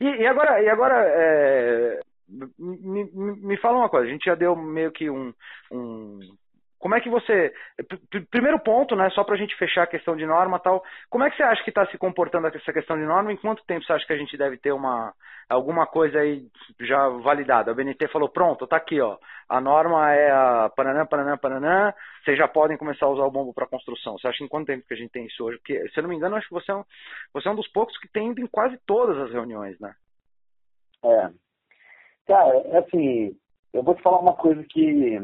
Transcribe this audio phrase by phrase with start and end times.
[0.00, 2.00] E, e agora, e agora é,
[2.58, 5.32] me, me, fala uma coisa, a gente já deu meio que um,
[5.70, 6.18] um
[6.78, 7.52] como é que você.
[8.30, 9.08] Primeiro ponto, né?
[9.10, 10.82] Só para a gente fechar a questão de norma tal.
[11.08, 13.32] Como é que você acha que está se comportando essa questão de norma?
[13.32, 15.12] Em quanto tempo você acha que a gente deve ter uma
[15.48, 16.46] alguma coisa aí
[16.80, 17.70] já validada?
[17.70, 19.16] A BNT falou, pronto, tá aqui, ó.
[19.48, 21.94] A norma é a Pananã, Pananã, Pananã.
[22.22, 24.18] Vocês já podem começar a usar o bombo para construção.
[24.18, 25.56] Você acha em quanto tempo que a gente tem isso hoje?
[25.58, 26.84] Porque, se eu não me engano, acho que você é um,
[27.32, 29.94] você é um dos poucos que tem ido em quase todas as reuniões, né?
[31.04, 31.30] É.
[32.26, 33.36] Cara, é assim,
[33.72, 35.18] eu vou te falar uma coisa que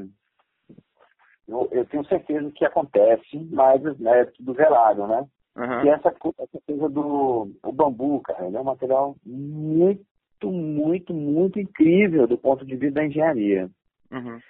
[1.48, 5.26] eu, eu tenho certeza que acontece, mas né, é tudo velado, né?
[5.56, 5.82] Uhum.
[5.82, 10.04] Que essa, essa coisa do o bambu, cara, ele é um material muito,
[10.44, 13.68] muito, muito incrível do ponto de vista da engenharia.
[14.10, 14.40] Uhum.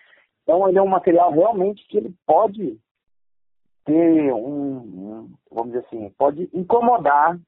[0.42, 2.78] Então ele é um material realmente que ele pode
[3.84, 7.38] ter um, um vamos dizer assim, pode incomodar.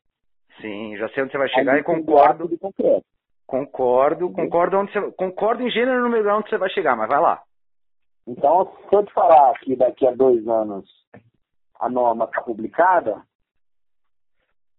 [0.61, 2.49] Sim, já sei onde você vai chegar e concordo.
[3.47, 7.21] Concordo, concordo onde você, concordo em gênero no meio onde você vai chegar, mas vai
[7.21, 7.43] lá.
[8.27, 10.89] Então, se eu te falar que daqui a dois anos
[11.79, 13.23] a norma está publicada,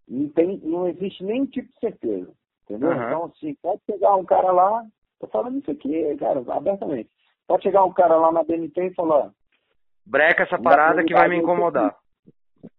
[0.07, 2.31] não, tem, não existe nenhum tipo de certeza.
[2.63, 2.89] Entendeu?
[2.89, 2.95] Uhum.
[2.95, 4.83] Então, assim, pode chegar um cara lá,
[5.19, 7.09] tô falando isso aqui, cara, abertamente.
[7.47, 9.31] Pode chegar um cara lá na BNT e falar.
[10.05, 11.95] Breca essa parada que vai me incomodar.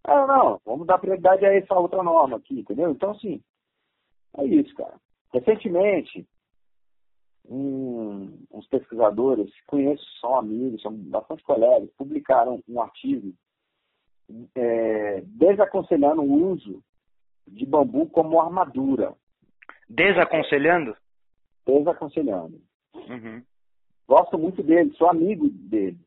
[0.02, 2.90] Ah, não, vamos dar prioridade a essa outra norma aqui, entendeu?
[2.90, 3.40] Então, assim,
[4.38, 4.94] é isso, cara.
[5.32, 6.26] Recentemente,
[7.48, 13.32] um, uns pesquisadores, conheço, são amigos, são bastante colegas, publicaram um artigo
[14.54, 16.82] é, desaconselhando o uso
[17.46, 19.14] de bambu como armadura.
[19.88, 20.96] Desaconselhando?
[21.66, 22.60] Desaconselhando.
[22.94, 23.42] Uhum.
[24.08, 26.00] Gosto muito deles, sou amigo deles,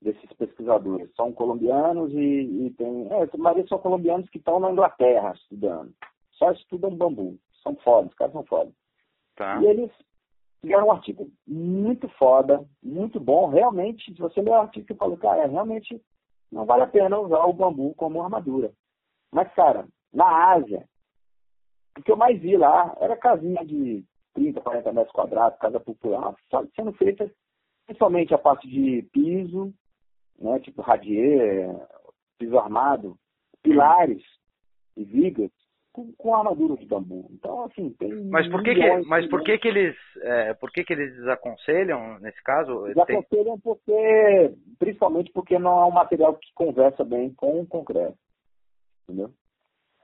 [0.00, 1.12] desses pesquisadores.
[1.14, 3.06] São colombianos e, e tem.
[3.10, 5.92] É, a maioria são colombianos que estão na Inglaterra estudando.
[6.32, 7.38] Só estudam bambu.
[7.62, 8.74] São fodas, os caras são fodas.
[9.36, 9.60] Tá.
[9.62, 9.90] E eles
[10.64, 13.48] fizeram um artigo muito foda, muito bom.
[13.48, 16.00] Realmente, se você ler o artigo, você fala, cara, realmente
[16.50, 18.72] não vale a pena usar o bambu como armadura.
[19.32, 20.88] Mas, cara, na Ásia,
[21.98, 24.04] o que eu mais vi lá era casinha de
[24.34, 26.34] 30, 40 metros quadrados, casa popular,
[26.74, 27.30] sendo feita
[27.86, 29.72] principalmente a parte de piso,
[30.38, 31.68] né, tipo radier,
[32.38, 33.18] piso armado,
[33.62, 34.22] pilares
[34.96, 35.50] e vigas,
[35.94, 37.30] com, com armadura de bambu.
[37.30, 38.12] Então, assim, tem.
[38.24, 42.18] Mas por que, que mas por que, que eles é, por que, que eles desaconselham
[42.18, 42.82] nesse caso?
[42.88, 43.60] Desaconselham tem...
[43.62, 48.18] porque, principalmente porque não é um material que conversa bem com o concreto.
[49.04, 49.30] Entendeu?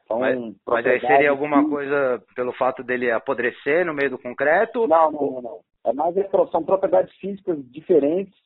[0.04, 1.70] Então, mas, mas aí seria alguma que...
[1.70, 4.86] coisa pelo fato dele apodrecer no meio do concreto?
[4.86, 5.42] Não, não, não.
[5.42, 5.60] não.
[5.84, 6.14] É mais
[6.52, 8.38] são propriedades físicas diferentes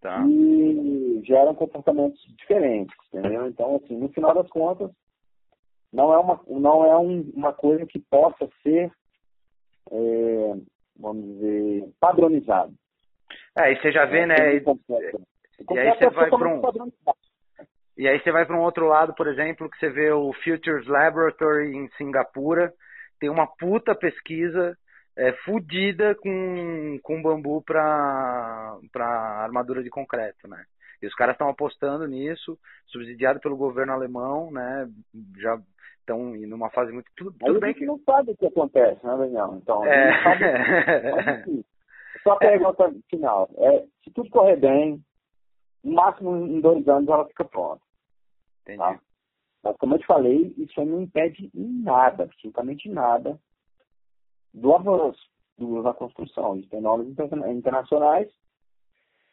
[0.00, 0.24] tá.
[0.26, 3.46] e geram comportamentos diferentes, entendeu?
[3.46, 4.90] Então, assim, no final das contas,
[5.92, 8.90] não é uma, não é um, uma coisa que possa ser,
[9.90, 10.54] é,
[10.98, 12.74] vamos dizer, padronizado.
[13.58, 14.36] É, e você já vê, né?
[14.56, 14.62] E,
[15.70, 16.62] e aí você vai para um.
[17.96, 20.86] E aí você vai para um outro lado, por exemplo, que você vê o Futures
[20.86, 22.72] Laboratory em Singapura,
[23.18, 24.76] tem uma puta pesquisa
[25.16, 28.78] é, fudida com, com bambu para
[29.42, 30.62] armadura de concreto, né?
[31.00, 34.88] E os caras estão apostando nisso, subsidiado pelo governo alemão, né?
[35.38, 35.60] Já
[36.00, 37.10] estão em uma fase muito.
[37.16, 37.86] Tudo, tudo bem que.
[37.86, 39.58] não sabe o que acontece, né, Daniel?
[39.62, 40.22] Então, é...
[40.22, 41.64] sabe...
[42.22, 43.48] Só a pergunta final.
[43.56, 45.00] É, se tudo correr bem,
[45.84, 47.82] no máximo em dois anos ela fica pronta.
[48.62, 48.78] Entendi.
[48.78, 49.00] Tá?
[49.62, 53.38] Mas como eu te falei, isso não impede em nada, absolutamente nada,
[54.52, 55.20] do avanço
[55.56, 56.56] do, da construção.
[56.56, 58.28] Isso tem normas internacionais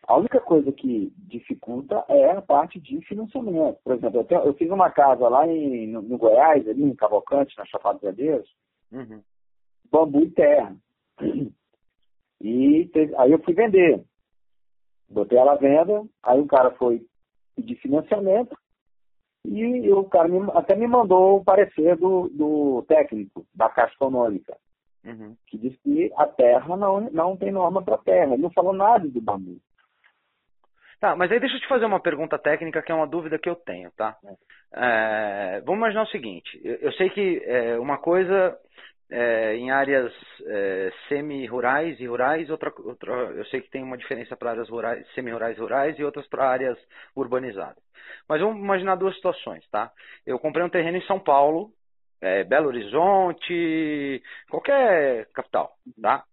[0.08, 3.80] a única coisa que dificulta é a parte de financiamento.
[3.84, 6.96] Por exemplo, eu, tenho, eu fiz uma casa lá em, no, no, Goiás, ali em
[6.96, 8.50] Cavalcante, na Chapada dos Veadeiros,
[8.92, 9.22] uhum.
[9.92, 10.76] bambu e terra.
[12.42, 14.04] E teve, aí eu fui vender.
[15.10, 17.04] Botei ela à venda, aí o cara foi
[17.56, 18.56] pedir financiamento
[19.46, 24.58] e o cara me, até me mandou o parecer do, do técnico da Caixa Econômica,
[25.06, 25.36] uhum.
[25.48, 28.34] que disse que a terra não, não tem norma para terra.
[28.34, 29.58] Ele não falou nada do bambu.
[31.00, 33.50] Tá, mas aí deixa eu te fazer uma pergunta técnica que é uma dúvida que
[33.50, 34.16] eu tenho, tá?
[34.74, 38.58] É, vamos imaginar o seguinte, eu, eu sei que é, uma coisa
[39.10, 40.12] é, em áreas
[40.48, 45.06] é, semi-rurais e rurais, outra, outra, eu sei que tem uma diferença para áreas rurais,
[45.14, 46.78] semi-rurais e rurais e outras para áreas
[47.16, 47.84] urbanizadas.
[48.28, 49.92] Mas vamos imaginar duas situações, tá?
[50.26, 51.72] Eu comprei um terreno em São Paulo,
[52.22, 56.24] é, Belo Horizonte, qualquer capital, tá?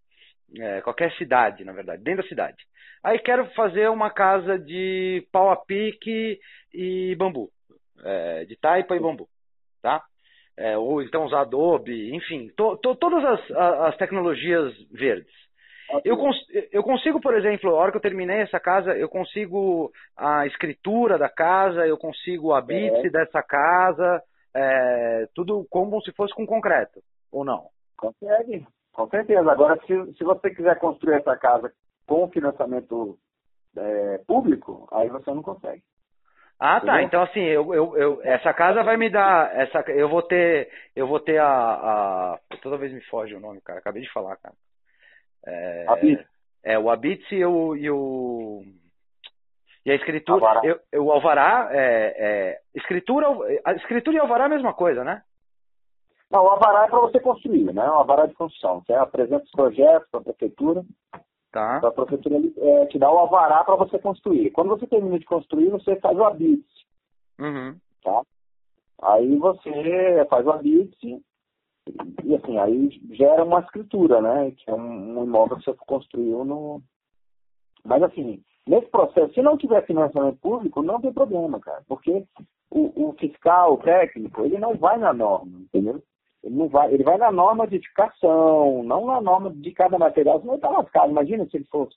[0.59, 2.57] É, qualquer cidade, na verdade, dentro da cidade.
[3.03, 6.39] Aí quero fazer uma casa de pau a pique
[6.73, 7.51] e bambu,
[8.05, 9.29] é, de taipa e bambu,
[9.83, 10.05] tá?
[10.57, 13.51] é, ou então usar Adobe, enfim, to, to, todas as,
[13.89, 15.33] as tecnologias verdes.
[16.05, 16.37] Eu, cons
[16.71, 21.19] eu consigo, por exemplo, a hora que eu terminei essa casa, eu consigo a escritura
[21.19, 23.11] da casa, eu consigo a bits é.
[23.11, 24.23] dessa casa,
[24.55, 27.01] é, tudo como se fosse com concreto,
[27.31, 27.67] ou não?
[27.99, 29.53] Consegue, com certeza.
[29.53, 31.71] Agora, se, se você quiser construir essa casa
[32.13, 33.17] com financiamento
[33.75, 35.83] é, público, aí você não consegue.
[36.61, 37.01] Ah, tá.
[37.01, 37.07] Entendeu?
[37.07, 41.07] Então assim, eu, eu, eu, essa casa vai me dar, essa, eu vou ter, eu
[41.07, 43.79] vou ter a, a, toda vez me foge o nome, cara.
[43.79, 44.55] Acabei de falar, cara.
[45.47, 45.87] É,
[46.63, 48.63] é o Abits e o, e o
[49.87, 50.61] e a escritura, alvará.
[50.93, 53.27] Eu, o alvará, é, é, escritura,
[53.65, 55.23] a escritura e alvará é a mesma coisa, né?
[56.31, 57.83] Não, o alvará é para você construir, né?
[57.83, 58.83] O alvará de construção.
[58.83, 60.85] Você apresenta os projetos para a prefeitura,
[61.53, 61.77] Tá.
[61.77, 64.51] Então, a prefeitura é, te dá o alvará para você construir.
[64.51, 66.87] Quando você termina de construir, você faz o habite.
[67.39, 67.77] Uhum.
[68.03, 68.23] Tá?
[69.03, 71.23] Aí você faz o habite
[72.25, 74.53] e assim, aí gera uma escritura, né?
[74.53, 76.81] Que é um, um imóvel que você construiu no.
[77.85, 81.83] Mas assim, nesse processo, se não tiver financiamento público, não tem problema, cara.
[81.89, 82.25] Porque
[82.71, 86.01] o, o fiscal, o técnico, ele não vai na norma, entendeu?
[86.43, 90.41] Ele, não vai, ele vai na norma de edificação, não na norma de cada material,
[90.41, 91.11] senão ele está lascado.
[91.11, 91.97] Imagina se ele fosse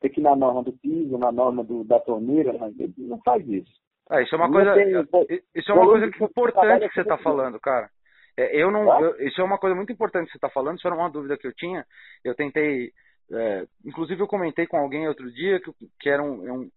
[0.00, 3.46] ter que ir na norma do piso, na norma do, da torneira, ele não faz
[3.48, 3.72] isso.
[4.08, 4.90] Ah, isso é uma coisa, tem,
[5.54, 7.90] isso é uma coisa importante que você está falando, cara.
[8.36, 10.76] É, eu não, eu, isso é uma coisa muito importante que você está falando.
[10.76, 11.84] Isso era uma dúvida que eu tinha.
[12.22, 12.92] Eu tentei,
[13.32, 16.70] é, inclusive eu comentei com alguém outro dia que, que era um, um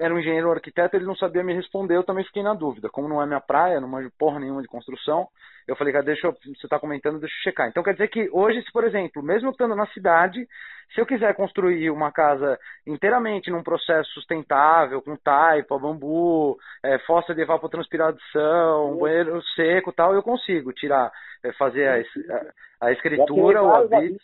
[0.00, 2.88] era um engenheiro arquiteto, ele não sabia me responder, eu também fiquei na dúvida.
[2.88, 5.28] Como não é minha praia, não manjo porra nenhuma de construção,
[5.68, 7.68] eu falei, cara, deixa eu, você está comentando, deixa eu checar.
[7.68, 10.46] Então quer dizer que hoje, se por exemplo, mesmo estando na cidade,
[10.94, 17.34] se eu quiser construir uma casa inteiramente num processo sustentável, com taipa, bambu, é, fossa
[17.34, 21.12] de evapotranspiração, banheiro seco tal, eu consigo tirar,
[21.44, 24.18] é, fazer a, a, escritura, o habite.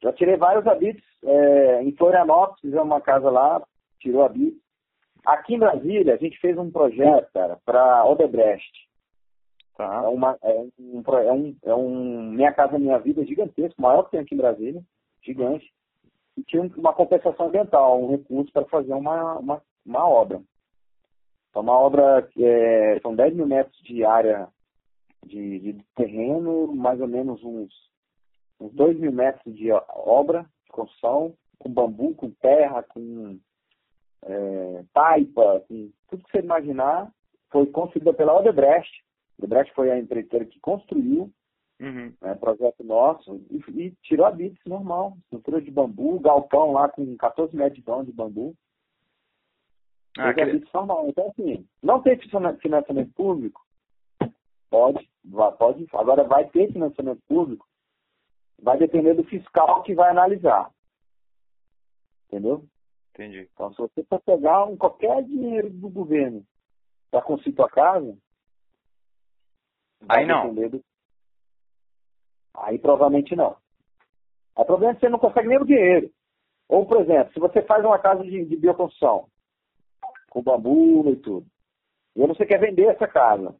[0.00, 1.04] Já tirei vários habites.
[1.24, 3.60] É, em Florianópolis, fizemos uma casa lá,
[4.06, 4.56] tirou a BIC.
[5.24, 8.86] Aqui em Brasília, a gente fez um projeto, cara, para Odebrecht.
[9.76, 10.02] Tá.
[10.04, 14.12] É, uma, é, um, é, um, é um Minha Casa Minha Vida gigantesco, maior que
[14.12, 14.82] tem aqui em Brasília,
[15.22, 15.70] gigante.
[16.36, 20.40] E tinha uma compensação ambiental, um recurso para fazer uma, uma, uma obra.
[21.50, 24.48] Então, uma obra, é, são 10 mil metros de área
[25.24, 27.72] de, de terreno, mais ou menos uns,
[28.60, 33.38] uns 2 mil metros de obra, de construção, com bambu, com terra, com
[34.26, 37.10] é, taipa, assim, tudo que você imaginar
[37.50, 39.04] foi construída pela Odebrecht.
[39.38, 41.32] Odebrecht foi a empreiteira que construiu
[41.80, 42.12] uhum.
[42.20, 47.16] né, projeto nosso e, e tirou a bits normal, estrutura de bambu, galpão lá com
[47.16, 48.54] 14 metros de de bambu.
[50.18, 50.40] Ah, que...
[50.40, 51.08] a bits normal.
[51.08, 53.64] Então, assim, não tem financiamento público?
[54.68, 55.08] Pode,
[55.58, 55.86] pode.
[55.92, 57.66] Agora vai ter financiamento público,
[58.60, 60.70] vai depender do fiscal que vai analisar.
[62.26, 62.64] Entendeu?
[63.16, 63.48] Entendi.
[63.54, 66.44] Então, se você for pegar um, qualquer dinheiro do governo
[67.10, 68.14] para construir tua casa,
[70.06, 70.54] aí não.
[70.54, 70.84] Do...
[72.58, 73.56] Aí provavelmente não.
[74.54, 76.10] O problema é que você não consegue nem o dinheiro.
[76.68, 79.28] Ou, por exemplo, se você faz uma casa de, de bioconstrução,
[80.28, 81.46] com bambu e tudo,
[82.14, 83.54] e você quer vender essa casa,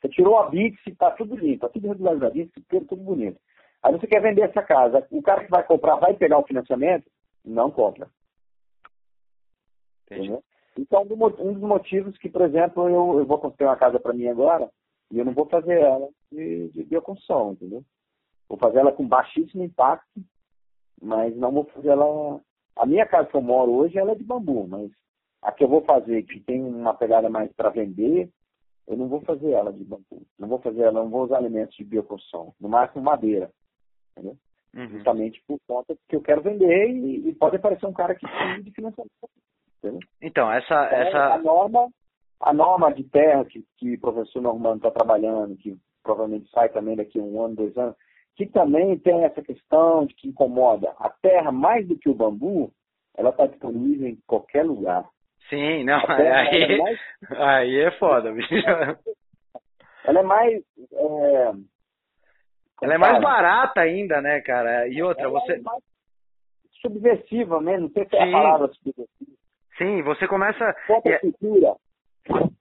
[0.00, 3.38] você tirou a BIX, está tudo limpo, está tudo regularizadinho, tudo bonito.
[3.84, 7.08] Aí você quer vender essa casa, o cara que vai comprar vai pegar o financiamento?
[7.44, 8.08] Não compra.
[10.10, 10.42] Entendeu?
[10.78, 14.28] Então, um dos motivos que, por exemplo, eu, eu vou construir uma casa para mim
[14.28, 14.70] agora
[15.10, 17.82] e eu não vou fazer ela de, de bioconstrução, entendeu?
[18.48, 20.20] Vou fazer ela com baixíssimo impacto,
[21.00, 22.40] mas não vou fazer ela...
[22.76, 24.90] A minha casa que eu moro hoje, ela é de bambu, mas
[25.40, 28.28] a que eu vou fazer, que tem uma pegada mais para vender,
[28.86, 30.26] eu não vou fazer ela de bambu.
[30.38, 32.54] Não vou fazer ela, não vou usar alimentos de bioconstrução.
[32.60, 33.50] No máximo madeira,
[34.12, 34.36] entendeu?
[34.74, 34.88] Uhum.
[34.88, 38.62] Justamente por conta que eu quero vender e, e pode aparecer um cara que precisa
[38.62, 39.10] de financiamento
[40.22, 40.86] então, essa.
[40.86, 41.34] Então, essa...
[41.34, 41.88] A, norma,
[42.40, 46.96] a norma de terra que, que o professor Normando está trabalhando, que provavelmente sai também
[46.96, 47.96] daqui a um ano, dois anos,
[48.36, 50.94] que também tem essa questão de que incomoda.
[50.98, 52.70] A terra, mais do que o bambu,
[53.16, 55.04] ela está disponível em qualquer lugar.
[55.48, 57.00] Sim, não, aí, é mais...
[57.30, 58.52] aí é foda, bicho.
[60.04, 60.62] Ela é mais.
[60.92, 61.52] É...
[62.82, 64.86] Ela é mais barata ainda, né, cara?
[64.86, 65.54] E outra, ela você.
[65.54, 65.82] É mais
[66.82, 69.35] subversiva mesmo, não sei se é a palavra subversiva.
[69.78, 70.74] Sim, você começa.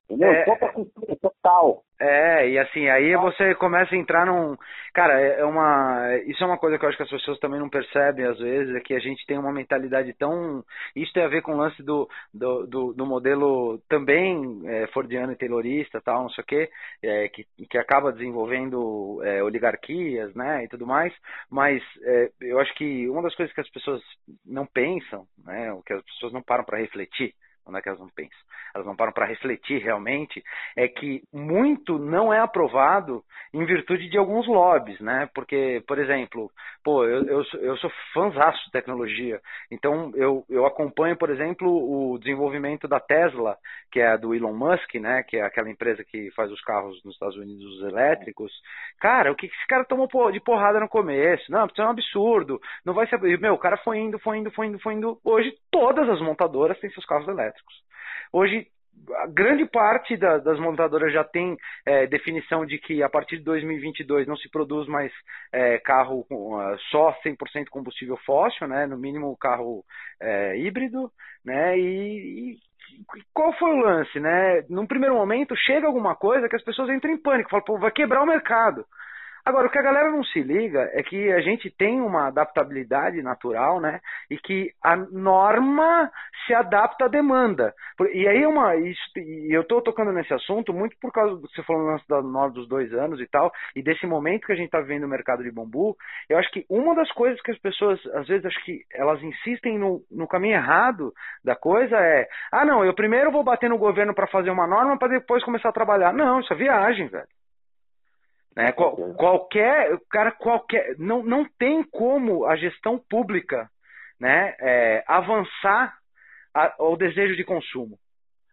[0.09, 0.31] Entendeu?
[0.31, 1.83] É, cultura total.
[2.00, 4.55] É, e assim, aí você começa a entrar num.
[4.93, 6.15] Cara, é, é uma.
[6.27, 8.75] Isso é uma coisa que eu acho que as pessoas também não percebem às vezes,
[8.75, 10.63] é que a gente tem uma mentalidade tão.
[10.95, 15.31] Isso tem a ver com o lance do, do, do, do modelo também é, fordiano
[15.31, 16.69] e taylorista, tal, não sei o quê,
[17.01, 21.13] é, que, que acaba desenvolvendo é, oligarquias, né, e tudo mais,
[21.50, 24.01] mas é, eu acho que uma das coisas que as pessoas
[24.45, 27.33] não pensam, né, o que as pessoas não param para refletir,
[27.65, 28.38] quando é que elas não pensam?
[28.74, 30.43] Elas não param para refletir realmente,
[30.77, 35.27] é que muito não é aprovado em virtude de alguns lobbies, né?
[35.34, 36.51] Porque, por exemplo,
[36.84, 39.39] pô, eu, eu, eu sou fãzaço de tecnologia,
[39.72, 43.57] então eu, eu acompanho, por exemplo, o desenvolvimento da Tesla,
[43.91, 45.24] que é do Elon Musk, né?
[45.24, 48.51] Que é aquela empresa que faz os carros nos Estados Unidos elétricos.
[49.00, 51.51] Cara, o que esse cara tomou de porrada no começo?
[51.51, 53.19] Não, isso é um absurdo, não vai ser...
[53.39, 55.17] Meu, o cara foi indo, foi indo, foi indo, foi indo.
[55.24, 57.75] Hoje todas as montadoras têm seus carros elétricos elétricos.
[58.31, 58.67] Hoje,
[59.17, 63.43] a grande parte da, das montadoras já tem é, definição de que a partir de
[63.43, 65.12] 2022 não se produz mais
[65.51, 69.83] é, carro com, uh, só 100% combustível fóssil, né, no mínimo carro
[70.19, 71.12] é, híbrido,
[71.43, 72.57] né, e, e,
[73.33, 74.63] qual foi o lance, né?
[74.69, 77.91] Num primeiro momento chega alguma coisa que as pessoas entram em pânico, falam, pô, vai
[77.91, 78.85] quebrar o mercado.
[79.46, 83.22] Agora, o que a galera não se liga é que a gente tem uma adaptabilidade
[83.22, 84.00] natural, né?
[84.28, 86.12] E que a norma
[86.48, 87.72] se adapta à demanda.
[88.12, 88.75] E aí uma.
[88.75, 92.00] Isso, e eu estou tocando nesse assunto muito por causa do que você falou no
[92.10, 95.04] da norma dos dois anos e tal, e desse momento que a gente está vivendo
[95.04, 95.96] no mercado de bambu.
[96.28, 99.78] Eu acho que uma das coisas que as pessoas, às vezes, acho que elas insistem
[99.78, 104.16] no, no caminho errado da coisa é: ah, não, eu primeiro vou bater no governo
[104.16, 106.12] para fazer uma norma para depois começar a trabalhar.
[106.14, 107.35] Não, isso é viagem, velho.
[108.55, 108.71] Né?
[108.71, 113.69] Qual, qualquer, cara, qualquer, não, não tem como a gestão pública
[114.19, 115.97] né, é, avançar
[116.53, 117.97] a, ao desejo de consumo,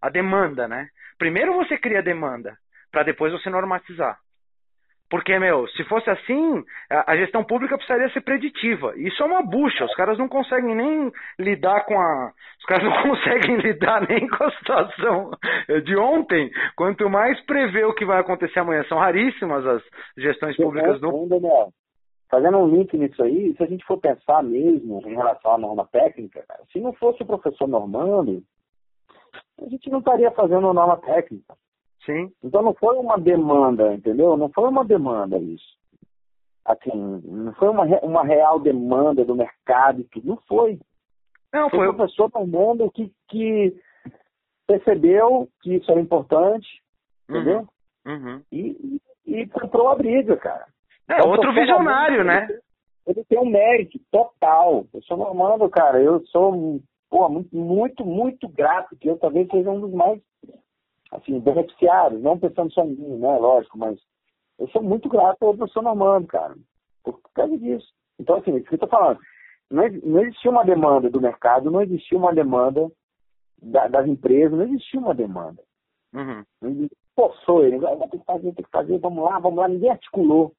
[0.00, 0.88] a demanda, né?
[1.16, 2.56] Primeiro você cria demanda,
[2.90, 4.18] para depois você normatizar.
[5.12, 8.94] Porque, meu, se fosse assim, a gestão pública precisaria ser preditiva.
[8.96, 9.84] Isso é uma bucha.
[9.84, 12.32] Os caras não conseguem nem lidar com a.
[12.58, 15.30] Os caras não conseguem lidar nem com a situação
[15.84, 16.50] de ontem.
[16.74, 18.84] Quanto mais prever o que vai acontecer amanhã.
[18.84, 19.82] São raríssimas as
[20.16, 21.26] gestões públicas do.
[21.26, 21.68] Daniel,
[22.30, 25.86] fazendo um link nisso aí, se a gente for pensar mesmo em relação à norma
[25.92, 26.42] técnica,
[26.72, 28.42] se não fosse o professor Normando,
[29.60, 31.54] a gente não estaria fazendo norma técnica.
[32.04, 32.32] Sim.
[32.42, 34.36] Então não foi uma demanda, entendeu?
[34.36, 35.76] Não foi uma demanda isso.
[36.64, 36.90] Assim,
[37.24, 40.28] não foi uma, uma real demanda do mercado e tudo.
[40.28, 40.78] Não foi.
[41.52, 43.76] Não, foi, foi o professor mundo que, que
[44.66, 46.66] percebeu que isso era importante,
[47.28, 47.36] uhum.
[47.36, 47.68] entendeu?
[48.06, 48.42] Uhum.
[48.50, 50.66] E, e, comprou a briga, cara.
[51.08, 52.48] É, então, outro visionário, né?
[53.06, 54.86] Ele tem um mérito total.
[54.94, 56.80] Eu sou Normando, cara, eu sou
[57.10, 60.20] pô, muito, muito, muito grato, que eu talvez seja um dos mais
[61.12, 63.38] assim, beneficiários, não pensando só em mim, né?
[63.38, 63.98] Lógico, mas
[64.58, 66.56] eu sou muito grato ao professor Normando, cara,
[67.04, 67.86] por causa disso.
[68.18, 69.20] Então, assim, o que eu estou falando,
[69.70, 72.90] não, não existia uma demanda do mercado, não existia uma demanda
[73.60, 75.62] da, das empresas, não existia uma demanda.
[76.14, 76.88] Uhum.
[77.14, 80.52] Forçou ele, vai ter que fazer, tem que fazer, vamos lá, vamos lá, ninguém articulou.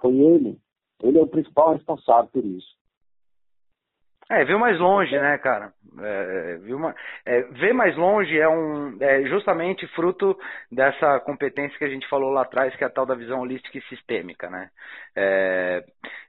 [0.00, 0.58] Foi ele.
[1.02, 2.79] Ele é o principal responsável por isso.
[4.30, 5.72] É, viu mais longe, né, cara?
[6.00, 6.94] É, viu uma,
[7.26, 10.38] é, ver mais longe é, um, é justamente fruto
[10.70, 13.76] dessa competência que a gente falou lá atrás, que é a tal da visão holística
[13.76, 14.70] e sistêmica, né?
[15.16, 15.82] É,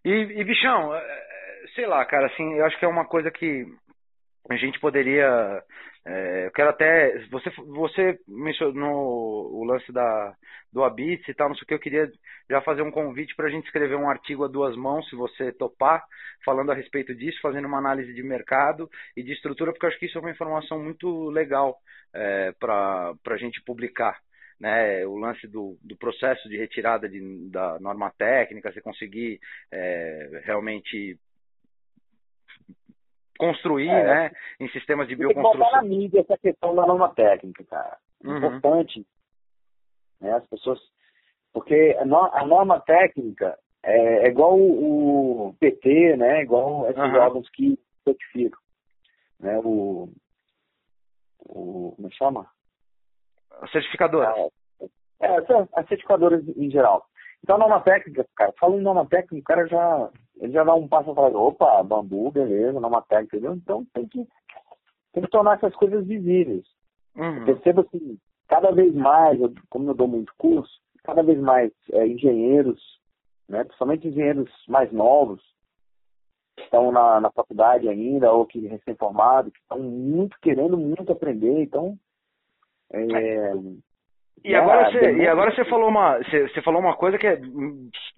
[0.03, 1.01] e, e, bichão, é,
[1.75, 3.67] sei lá, cara, assim, eu acho que é uma coisa que
[4.50, 5.63] a gente poderia
[6.05, 7.19] é, eu quero até.
[7.29, 10.36] Você, você mencionou o lance da,
[10.74, 11.74] do Abits e tal, não sei o que.
[11.75, 12.12] Eu queria
[12.50, 15.51] já fazer um convite para a gente escrever um artigo a duas mãos, se você
[15.51, 16.03] topar,
[16.43, 20.00] falando a respeito disso, fazendo uma análise de mercado e de estrutura, porque eu acho
[20.00, 21.77] que isso é uma informação muito legal
[22.13, 24.19] é, para a gente publicar.
[24.60, 29.39] Né, o lance do, do processo de retirada de, da norma técnica, você conseguir
[29.71, 31.17] é, realmente
[33.41, 34.03] construir, é.
[34.03, 35.51] né, em sistemas de bioconstrução.
[35.51, 37.98] Tem que botar na mídia essa questão da norma técnica, cara.
[38.24, 38.38] Uhum.
[38.38, 39.05] Importante.
[40.19, 40.79] Né, as pessoas...
[41.51, 42.05] Porque a
[42.45, 47.19] norma técnica é, é igual o, PT, né, igual esses uhum.
[47.19, 48.60] órgãos que certificam.
[49.39, 50.07] Né, o,
[51.39, 51.93] o...
[51.95, 52.48] Como é chama?
[53.60, 54.33] As certificadoras.
[55.19, 55.38] É, é,
[55.74, 57.05] as certificadoras em geral.
[57.43, 60.88] Então, norma técnica, cara, falando em norma técnica, o cara já, ele já dá um
[60.88, 61.33] passo atrás.
[61.33, 63.55] Opa, bambu, beleza, norma técnica, entendeu?
[63.55, 64.27] Então, tem que,
[65.13, 66.63] tem que tornar essas coisas visíveis.
[67.15, 67.45] Uhum.
[67.45, 68.17] Perceba que
[68.48, 70.71] cada vez mais, eu, como eu dou muito curso,
[71.03, 72.79] cada vez mais é, engenheiros,
[73.50, 75.41] né, principalmente engenheiros mais novos,
[76.55, 81.62] que estão na, na faculdade ainda, ou que recém-formados, que estão muito querendo muito aprender,
[81.63, 81.98] então
[82.93, 83.53] É,
[84.44, 87.40] e agora, você, e agora você falou uma você, você falou uma coisa que é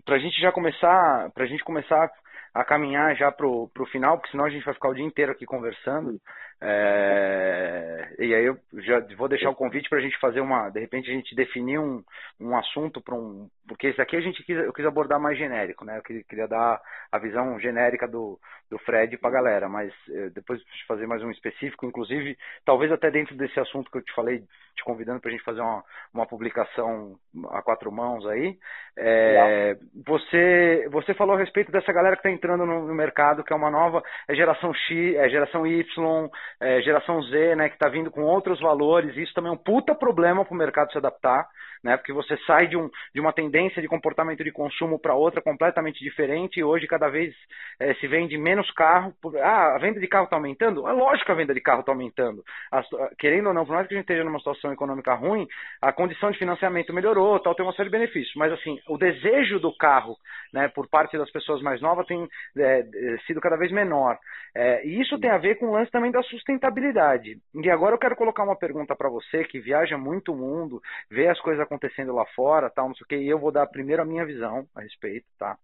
[0.05, 2.09] pra gente já começar pra gente começar
[2.53, 5.31] a caminhar já pro, pro final, porque senão a gente vai ficar o dia inteiro
[5.31, 6.19] aqui conversando.
[6.61, 10.79] É, e aí eu já vou deixar o convite para a gente fazer uma, de
[10.79, 12.03] repente a gente definir um,
[12.39, 15.85] um assunto para um, porque esse aqui a gente quis, eu quis abordar mais genérico,
[15.85, 15.97] né?
[15.97, 16.81] Eu queria, queria dar
[17.11, 21.23] a visão genérica do, do Fred para a galera, mas eh, depois de fazer mais
[21.23, 24.39] um específico, inclusive talvez até dentro desse assunto que eu te falei,
[24.75, 25.83] te convidando para a gente fazer uma,
[26.13, 27.15] uma publicação
[27.51, 28.57] a quatro mãos aí.
[28.97, 33.53] É, você você falou a respeito dessa galera que está entrando no, no, mercado, que
[33.53, 37.89] é uma nova é geração X, é geração Y, é, geração Z, né, que está
[37.89, 39.15] vindo com outros valores.
[39.17, 41.47] Isso também é um puta problema para o mercado se adaptar,
[41.83, 45.41] né, porque você sai de, um, de uma tendência de comportamento de consumo para outra
[45.41, 46.59] completamente diferente.
[46.59, 47.35] E hoje, cada vez
[47.79, 49.13] é, se vende menos carro.
[49.21, 50.87] Por, ah, a venda de carro está aumentando?
[50.87, 52.43] É lógico que a venda de carro está aumentando.
[52.71, 55.47] As, querendo ou não, por mais que a gente esteja numa situação econômica ruim,
[55.81, 58.35] a condição de financiamento melhorou, tal, tem uma série de benefícios.
[58.35, 60.17] Mas, assim, o desejo do carro
[60.53, 62.83] né, por parte das pessoas mais novas tem é,
[63.25, 64.17] sido cada vez menor.
[64.55, 67.39] É, e isso tem a ver com o lance também da sustentabilidade.
[67.53, 71.27] E agora eu quero colocar uma pergunta para você que viaja muito o mundo, vê
[71.27, 74.01] as coisas acontecendo lá fora, tal, não sei o que, e eu vou dar primeiro
[74.01, 75.57] a minha visão a respeito, tá?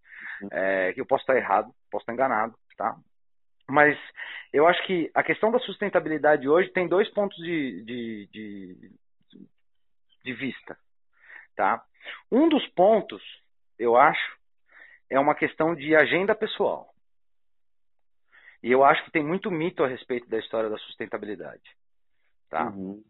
[0.51, 2.95] É, que eu posso estar errado, posso estar enganado, tá?
[3.67, 3.97] Mas
[4.51, 8.91] eu acho que a questão da sustentabilidade hoje tem dois pontos de, de, de,
[10.23, 10.77] de vista,
[11.55, 11.83] tá?
[12.31, 13.21] Um dos pontos,
[13.77, 14.37] eu acho,
[15.09, 16.93] é uma questão de agenda pessoal.
[18.61, 21.61] E eu acho que tem muito mito a respeito da história da sustentabilidade.
[22.49, 22.65] Tá?
[22.65, 23.01] Uhum.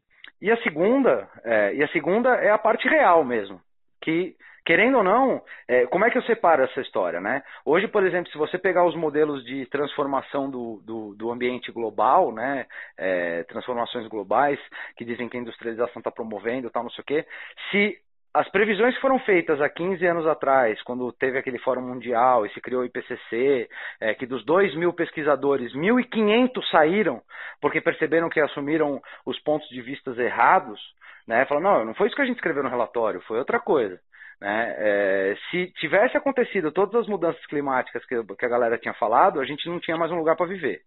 [0.41, 3.59] E a segunda, é, e a segunda é a parte real mesmo,
[4.01, 7.41] que querendo ou não, é, como é que eu separo essa história, né?
[7.65, 12.31] Hoje, por exemplo, se você pegar os modelos de transformação do, do, do ambiente global,
[12.31, 14.59] né, é, transformações globais
[14.95, 17.25] que dizem que a industrialização está promovendo, tal, não sei o quê,
[17.71, 17.97] se
[18.33, 22.49] as previsões que foram feitas há 15 anos atrás, quando teve aquele Fórum Mundial e
[22.51, 23.67] se criou o IPCC,
[23.99, 27.21] é, que dos 2 mil pesquisadores, 1.500 saíram
[27.59, 30.79] porque perceberam que assumiram os pontos de vista errados,
[31.27, 31.45] né?
[31.45, 33.99] Falaram, não, não foi isso que a gente escreveu no relatório, foi outra coisa.
[34.39, 34.75] Né?
[34.77, 39.45] É, se tivesse acontecido todas as mudanças climáticas que, que a galera tinha falado, a
[39.45, 40.81] gente não tinha mais um lugar para viver.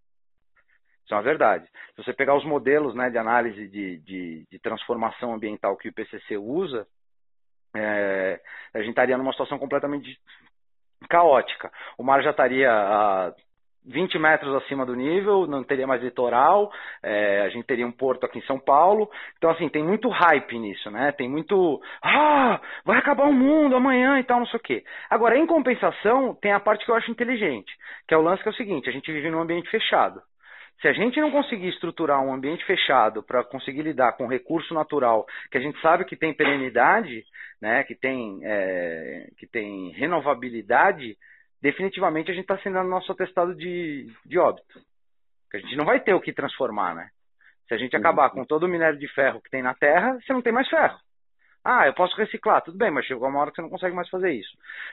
[1.05, 1.67] Isso é uma verdade.
[1.95, 5.91] Se você pegar os modelos né, de análise de, de, de transformação ambiental que o
[5.91, 6.87] IPCC usa,
[7.75, 8.41] é,
[8.75, 10.19] a gente estaria numa situação completamente
[11.09, 11.71] caótica.
[11.99, 13.33] O mar já estaria a
[13.85, 18.25] 20 metros acima do nível, não teria mais litoral, é, a gente teria um porto
[18.25, 19.11] aqui em São Paulo.
[19.37, 21.13] Então, assim, tem muito hype nisso, né?
[21.13, 21.81] Tem muito.
[22.03, 24.85] Ah, vai acabar o mundo amanhã e tal, não sei o quê.
[25.11, 27.73] Agora, em compensação, tem a parte que eu acho inteligente,
[28.07, 30.23] que é o lance que é o seguinte: a gente vive num ambiente fechado.
[30.83, 35.25] Se a gente não conseguir estruturar um ambiente fechado para conseguir lidar com recurso natural,
[35.49, 37.25] que a gente sabe que tem perenidade,
[37.61, 41.17] né, que, tem, é, que tem renovabilidade,
[41.63, 44.81] definitivamente a gente está sendo nosso atestado de, de óbito.
[45.49, 47.11] Que a gente não vai ter o que transformar, né?
[47.69, 50.33] Se a gente acabar com todo o minério de ferro que tem na Terra, você
[50.33, 50.99] não tem mais ferro.
[51.65, 54.09] Ah, eu posso reciclar, tudo bem, mas chegou uma hora que você não consegue mais
[54.09, 54.51] fazer isso.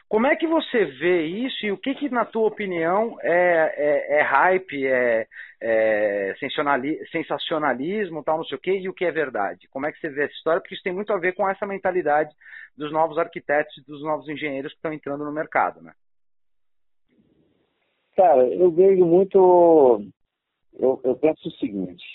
[0.07, 4.19] Como é que você vê isso e o que, que na tua opinião, é, é,
[4.19, 5.27] é hype, é,
[5.59, 6.35] é
[7.11, 9.67] sensacionalismo, tal, não sei o quê, e o que é verdade?
[9.69, 10.61] Como é que você vê essa história?
[10.61, 12.29] Porque isso tem muito a ver com essa mentalidade
[12.77, 15.93] dos novos arquitetos e dos novos engenheiros que estão entrando no mercado, né?
[18.15, 20.03] Cara, eu vejo muito.
[20.77, 22.05] Eu, eu penso o seguinte: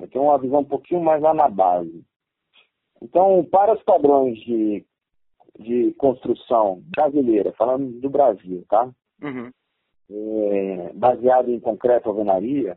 [0.00, 2.07] eu tenho uma visão um pouquinho mais lá na base
[3.02, 4.84] então, para os padrões de,
[5.58, 8.90] de construção brasileira, falando do Brasil, tá?
[9.22, 9.50] Uhum.
[10.10, 12.76] É, baseado em concreto alvenaria,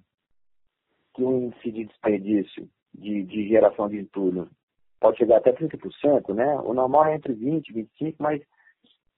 [1.14, 4.50] que o índice de desperdício de, de geração de entulho
[5.00, 6.56] pode chegar até 30%, né?
[6.60, 8.42] O normal é entre 20% e 25%, mas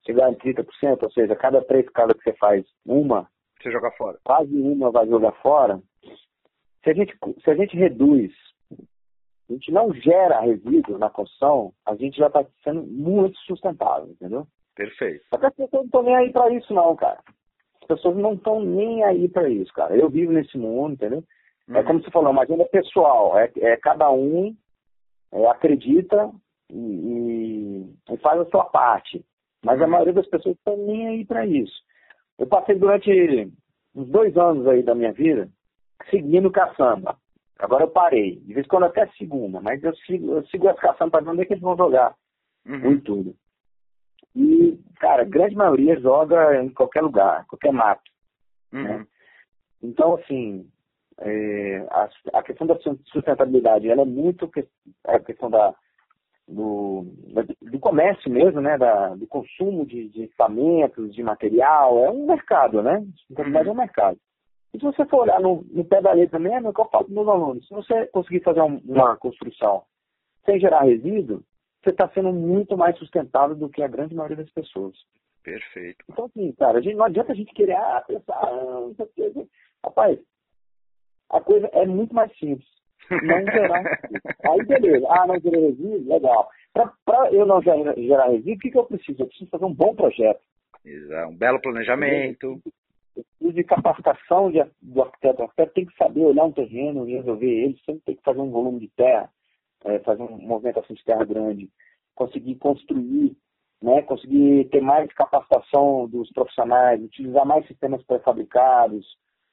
[0.06, 3.28] chegar em 30%, ou seja, cada três casas que você faz, uma...
[3.62, 4.20] Você joga fora.
[4.24, 5.82] Quase uma vai jogar fora.
[6.84, 8.34] Se a gente, se a gente reduz
[9.50, 14.48] a gente não gera resíduos na construção, a gente já está sendo muito sustentável, entendeu?
[14.76, 15.24] Perfeito.
[15.30, 17.20] Só que as pessoas não estão nem aí para isso, não, cara.
[17.82, 19.96] As pessoas não estão nem aí para isso, cara.
[19.96, 21.24] Eu vivo nesse mundo, entendeu?
[21.68, 21.78] É uhum.
[21.78, 23.38] É como você falou, uma agenda pessoal.
[23.38, 24.56] É, é cada um
[25.32, 26.32] é, acredita
[26.72, 29.24] e, e, e, faz a sua parte.
[29.64, 29.86] Mas uhum.
[29.86, 31.76] a maioria das pessoas não estão nem aí para isso.
[32.40, 33.52] Eu passei durante
[33.96, 35.50] uns dois anos aí da minha vida
[36.10, 37.18] seguindo caçamba.
[37.64, 38.42] Agora eu parei.
[38.42, 41.30] De vez em quando até segunda, mas eu sigo, eu sigo as caçando para ver
[41.30, 42.14] onde é que eles vão jogar.
[42.68, 42.92] Uhum.
[42.92, 43.34] Em tudo.
[44.36, 48.04] E, cara, a grande maioria joga em qualquer lugar, qualquer mato.
[48.70, 48.82] Né?
[48.82, 48.98] Uhum.
[48.98, 49.08] Né?
[49.82, 50.70] Então, assim,
[51.20, 54.52] é, a, a, questão da sustentabilidade, ela é muito
[55.06, 55.74] a questão da,
[56.46, 57.06] do,
[57.62, 62.84] do comércio mesmo, né, da, do consumo de, de equipamentos, de material, é um mercado,
[62.84, 63.02] né?
[63.20, 64.20] Sustentabilidade é um mercado.
[64.74, 66.86] E se você for olhar no, no pé da letra mesmo, é o que eu
[66.86, 69.84] falo para meus alunos, se você conseguir fazer um, uma construção
[70.46, 71.44] sem gerar resíduo,
[71.82, 74.96] você está sendo muito mais sustentável do que a grande maioria das pessoas.
[75.44, 76.04] Perfeito.
[76.10, 79.06] Então, assim, cara, a gente, não adianta a gente querer ah, pensar, ah, não sei
[79.06, 79.50] o que.
[79.84, 80.20] Rapaz,
[81.30, 82.68] a coisa é muito mais simples.
[83.12, 83.84] Não gerar
[84.46, 85.06] Aí, beleza.
[85.10, 86.14] Ah, não gerar resíduo?
[86.14, 86.50] Legal.
[87.06, 89.22] Para eu não gerar, gerar resíduo, o que, que eu preciso?
[89.22, 90.42] Eu preciso fazer um bom projeto.
[90.86, 91.32] Exato.
[91.32, 92.62] Um belo planejamento.
[93.42, 95.42] Eu de capacitação de, do arquiteto.
[95.42, 97.80] O arquiteto tem que saber olhar um terreno e resolver ele.
[97.86, 99.30] Sempre tem que fazer um volume de terra,
[99.86, 101.70] é, fazer uma movimentação de terra grande.
[102.16, 103.36] Conseguir construir
[103.84, 109.06] né, conseguir ter mais capacitação dos profissionais, utilizar mais sistemas pré-fabricados,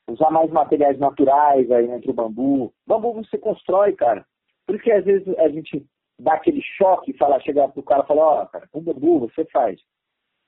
[0.09, 2.73] usar mais materiais naturais aí entre o bambu.
[2.87, 4.25] Bambu você constrói, cara.
[4.65, 5.85] Por isso que às vezes a gente
[6.17, 9.19] dá aquele choque e fala, chegar pro cara e falar, ó, oh, cara, com bambu
[9.19, 9.81] você faz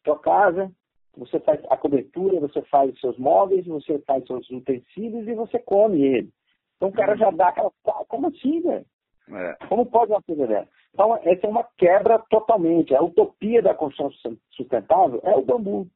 [0.05, 0.71] sua casa,
[1.17, 5.59] você faz a cobertura, você faz os seus móveis, você faz seus utensílios e você
[5.59, 6.31] come ele.
[6.77, 7.71] Então o cara já dá aquela,
[8.09, 8.87] como assim, velho?
[9.31, 9.67] É.
[9.69, 10.69] Como pode uma coisa dessa?
[10.93, 12.95] Então, essa é uma quebra totalmente.
[12.95, 15.87] A utopia da construção sustentável é o bambu.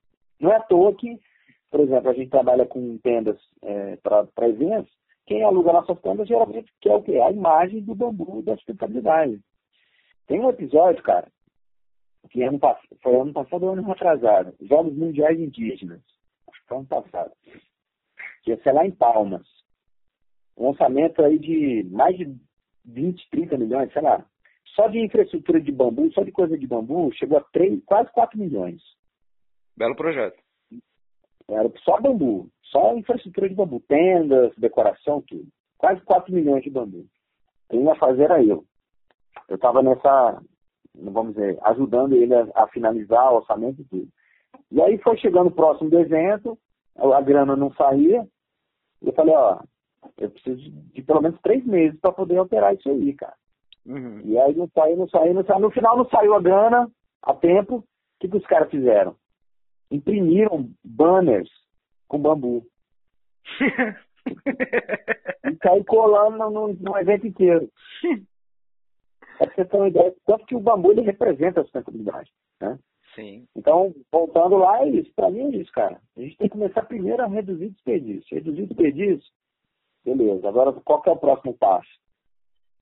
[0.41, 1.19] Não é à toa que,
[1.71, 4.93] por exemplo, a gente trabalha com tendas é, para eventos.
[5.27, 7.19] Quem aluga nossas tendas geralmente quer o quê?
[7.19, 9.41] A imagem do bambu da sustentabilidade.
[10.27, 11.29] Tem um episódio, cara,
[12.29, 12.59] que ano,
[13.03, 14.55] foi ano passado ou ano atrasado.
[14.61, 16.03] Jogos Mundiais Indígenas.
[16.49, 17.33] Acho que foi ano passado.
[18.43, 19.47] Que ia ser lá em Palmas.
[20.57, 22.35] Um lançamento aí de mais de
[22.85, 24.25] 20, 30 milhões, sei lá.
[24.75, 28.39] Só de infraestrutura de bambu, só de coisa de bambu, chegou a 3, quase 4
[28.39, 28.83] milhões.
[29.77, 30.39] Belo projeto.
[31.49, 35.47] Era só bambu, só infraestrutura de bambu, tendas, decoração, tudo.
[35.79, 37.07] Quase 4 milhões de bambu.
[37.71, 38.65] Quem ia fazer era eu.
[39.49, 40.43] Eu estava nessa,
[40.97, 44.09] vamos dizer, ajudando ele a, a, finalizar o orçamento e tudo.
[44.71, 46.59] E aí foi chegando o próximo do evento,
[46.97, 48.27] a grana não saía.
[49.03, 49.61] Eu falei, ó,
[50.19, 53.35] eu preciso de pelo menos três meses para poder operar isso aí, cara.
[53.85, 54.21] Uhum.
[54.25, 55.61] E aí não saiu, não saiu, não saiu.
[55.61, 56.91] No final não saiu a grana
[57.23, 57.77] a tempo.
[57.77, 57.85] O
[58.19, 59.15] que, que os caras fizeram?
[59.91, 61.51] Imprimiram banners
[62.09, 62.67] com bambu.
[65.45, 67.71] e caiu colando no, no, evento inteiro.
[69.41, 72.31] É pra você ter uma ideia quanto que o bambu ele representa a sustentabilidade.
[72.61, 72.79] Né?
[73.15, 73.47] Sim.
[73.57, 75.11] Então, voltando lá, é isso.
[75.15, 76.01] Para mim é isso, cara.
[76.17, 78.35] A gente tem que começar primeiro a reduzir desperdício.
[78.35, 79.31] Reduzir desperdício,
[80.05, 80.49] beleza.
[80.49, 81.89] Agora, qual que é o próximo passo?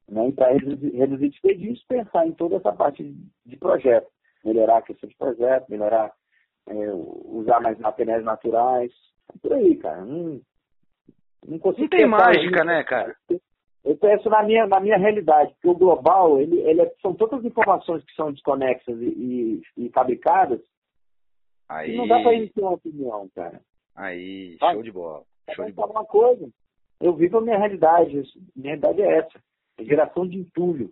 [0.06, 0.30] Né?
[0.32, 4.06] para reduzir, reduzir desperdício, pensar em toda essa parte de projeto.
[4.44, 6.12] Melhorar a questão de projeto, melhorar,
[6.68, 8.92] é, usar mais materiais naturais.
[9.40, 10.04] Por aí, cara.
[10.04, 10.40] Não, não.
[11.46, 12.64] Não tem mágica, isso.
[12.64, 13.14] né, cara?
[13.84, 17.40] Eu penso na minha, na minha realidade, porque o global, ele, ele é, são todas
[17.40, 20.60] as informações que são desconexas e, e, e fabricadas.
[21.68, 21.92] Aí...
[21.92, 23.60] E não dá pra gente ter uma opinião, cara.
[23.94, 25.22] Aí, show de bola.
[25.54, 25.92] Show de bola.
[25.92, 26.48] uma coisa.
[26.98, 28.22] Eu vivo a minha realidade.
[28.56, 29.38] Minha realidade é essa.
[29.78, 30.90] É geração de entulho.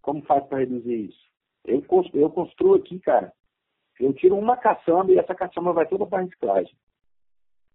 [0.00, 1.26] Como faz para reduzir isso?
[1.64, 1.82] Eu,
[2.14, 3.32] eu construo aqui, cara.
[3.98, 6.74] Eu tiro uma caçamba e essa caçamba vai toda para reciclagem.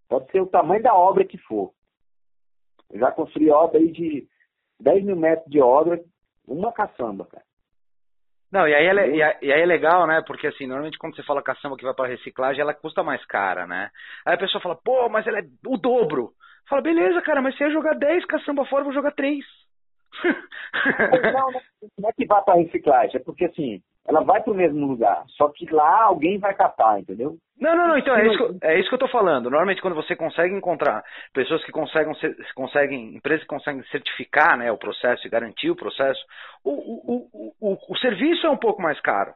[0.07, 1.73] Pode ser o tamanho da obra que for.
[2.93, 4.27] Já construí obra aí de
[4.79, 5.99] 10 mil metros de obra,
[6.47, 7.43] uma caçamba, cara.
[8.51, 10.21] Não, e aí, é, e aí é legal, né?
[10.27, 13.65] Porque assim, normalmente quando você fala caçamba que vai para reciclagem, ela custa mais cara,
[13.65, 13.89] né?
[14.25, 16.31] Aí a pessoa fala, pô, mas ela é o dobro.
[16.67, 19.45] Fala, beleza, cara, mas se eu jogar 10 caçamba fora, eu vou jogar 3
[21.33, 21.51] não,
[21.97, 25.23] não é que vá para reciclagem, é porque assim, ela vai para o mesmo lugar,
[25.29, 27.37] só que lá alguém vai capar, entendeu?
[27.59, 29.49] Não, não, não, então é isso, que, é isso que eu estou falando.
[29.49, 32.13] Normalmente quando você consegue encontrar pessoas que conseguem,
[32.55, 36.19] conseguem empresas que conseguem certificar né, o processo e garantir o processo,
[36.63, 39.33] o, o, o, o, o serviço é um pouco mais caro.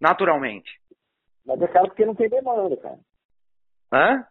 [0.00, 0.70] Naturalmente.
[1.46, 2.98] Mas é caro porque não tem demanda, cara.
[3.92, 4.26] Hã?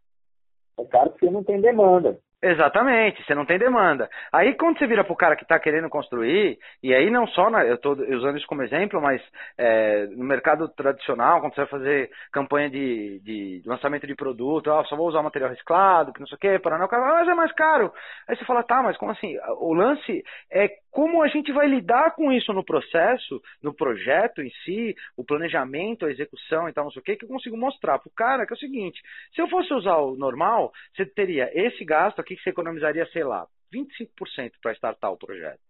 [0.80, 2.17] É caro porque não tem demanda.
[2.43, 4.10] Exatamente, você não tem demanda.
[4.34, 7.51] Aí quando você vira para o cara que está querendo construir, e aí não só,
[7.51, 9.21] na, eu estou usando isso como exemplo, mas
[9.56, 14.84] é, no mercado tradicional, quando você vai fazer campanha de, de lançamento de produto, ah,
[14.86, 17.27] só vou usar material reciclado, que não sei o quê, para o cara, ah, mas
[17.27, 17.93] é mais caro.
[18.27, 19.38] Aí você fala, tá, mas como assim?
[19.60, 24.51] O lance é como a gente vai lidar com isso no processo, no projeto em
[24.63, 27.97] si, o planejamento, a execução e tal, não sei o quê, que eu consigo mostrar
[27.97, 29.01] para o cara que é o seguinte,
[29.34, 33.23] se eu fosse usar o normal, você teria esse gasto aqui que você economizaria, sei
[33.23, 35.62] lá, 25% para startar o projeto.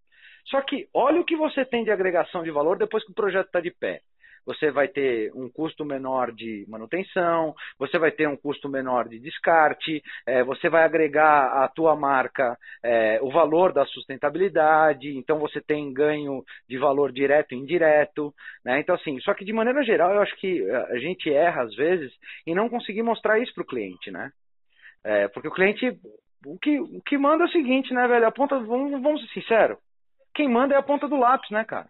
[0.45, 3.45] Só que olha o que você tem de agregação de valor depois que o projeto
[3.45, 4.01] está de pé.
[4.45, 9.19] Você vai ter um custo menor de manutenção, você vai ter um custo menor de
[9.19, 15.62] descarte, é, você vai agregar à tua marca é, o valor da sustentabilidade, então você
[15.62, 18.80] tem ganho de valor direto e indireto, né?
[18.80, 22.12] Então assim, só que de maneira geral eu acho que a gente erra às vezes
[22.45, 24.32] em não conseguir mostrar isso para o cliente, né?
[25.04, 25.97] É, porque o cliente,
[26.45, 28.27] o que, o que manda é o seguinte, né, velho?
[28.27, 29.77] A ponta, vamos, vamos ser sinceros,
[30.34, 31.88] quem manda é a ponta do lápis, né, cara?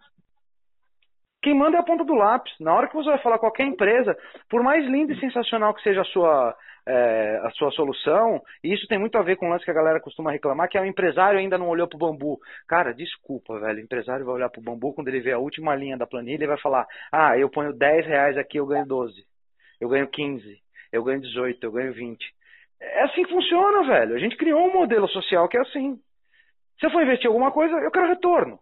[1.41, 2.54] Quem manda é a ponta do lápis.
[2.60, 4.15] Na hora que você vai falar qualquer empresa,
[4.47, 8.88] por mais linda e sensacional que seja a sua, é, a sua solução, e isso
[8.88, 10.86] tem muito a ver com o lance que a galera costuma reclamar, que é o
[10.86, 12.39] empresário ainda não olhou pro bambu.
[12.67, 13.80] Cara, desculpa, velho.
[13.80, 16.47] O empresário vai olhar pro bambu quando ele vê a última linha da planilha e
[16.47, 19.25] vai falar: ah, eu ponho 10 reais aqui, eu ganho 12.
[19.80, 20.58] Eu ganho 15.
[20.91, 21.63] Eu ganho 18.
[21.63, 22.23] Eu ganho 20.
[22.80, 24.15] É assim que funciona, velho.
[24.15, 25.99] A gente criou um modelo social que é assim.
[26.80, 28.60] Se eu for investir em alguma coisa, eu quero retorno.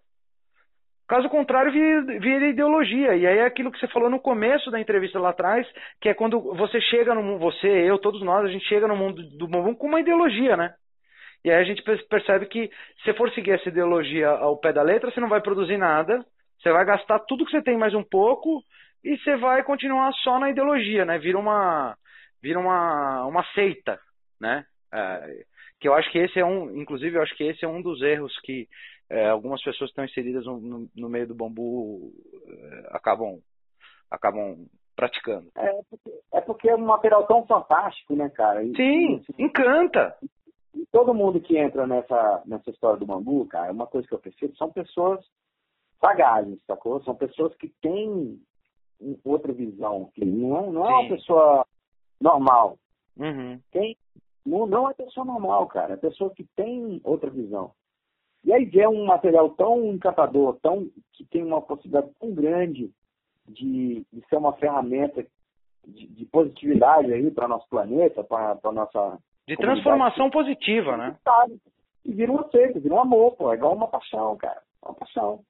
[1.10, 3.15] Caso contrário, vira, ideologia.
[3.15, 5.67] E aí é aquilo que você falou no começo da entrevista lá atrás,
[6.00, 8.95] que é quando você chega no mundo, você, eu, todos nós, a gente chega no
[8.95, 10.72] mundo do bumbum com uma ideologia, né?
[11.43, 12.69] E aí a gente percebe que
[13.04, 16.24] se for seguir essa ideologia ao pé da letra, você não vai produzir nada,
[16.62, 18.62] você vai gastar tudo que você tem mais um pouco
[19.04, 21.17] e você vai continuar só na ideologia, né?
[21.17, 21.95] Vira uma,
[22.39, 24.00] vira uma, uma seita,
[24.39, 24.63] né?
[24.93, 25.43] É,
[25.80, 28.00] que eu acho que esse é um, inclusive eu acho que esse é um dos
[28.04, 28.67] erros que
[29.10, 32.12] é, algumas pessoas que estão inseridas no, no, no meio do bambu
[32.48, 33.39] é, acabam,
[34.10, 35.50] acabam praticando.
[35.56, 38.63] É porque, é porque é um material tão fantástico, né, cara?
[38.63, 40.15] E, Sim, assim, encanta.
[40.76, 44.19] E todo mundo que entra nessa, nessa história do bambu, cara, uma coisa que eu
[44.19, 45.19] percebo, são pessoas
[46.00, 47.02] sagazes, sacou?
[47.04, 48.39] São pessoas que têm
[49.24, 51.65] outra visão, que não é, não é uma pessoa
[52.22, 52.78] normal.
[53.17, 53.60] Uhum.
[53.72, 53.98] Tem,
[54.45, 57.72] não, não é pessoa normal, cara, é pessoa que tem outra visão.
[58.43, 62.91] E aí vê um material tão encantador, tão, que tem uma possibilidade tão grande
[63.47, 65.25] de, de ser uma ferramenta
[65.86, 69.19] de, de positividade aí para nosso planeta, para a nossa.
[69.47, 71.17] De transformação positiva, né?
[72.06, 73.52] E vira um aceito, vira um amor, pô.
[73.52, 74.62] É igual uma paixão, cara.
[74.84, 75.41] Uma paixão.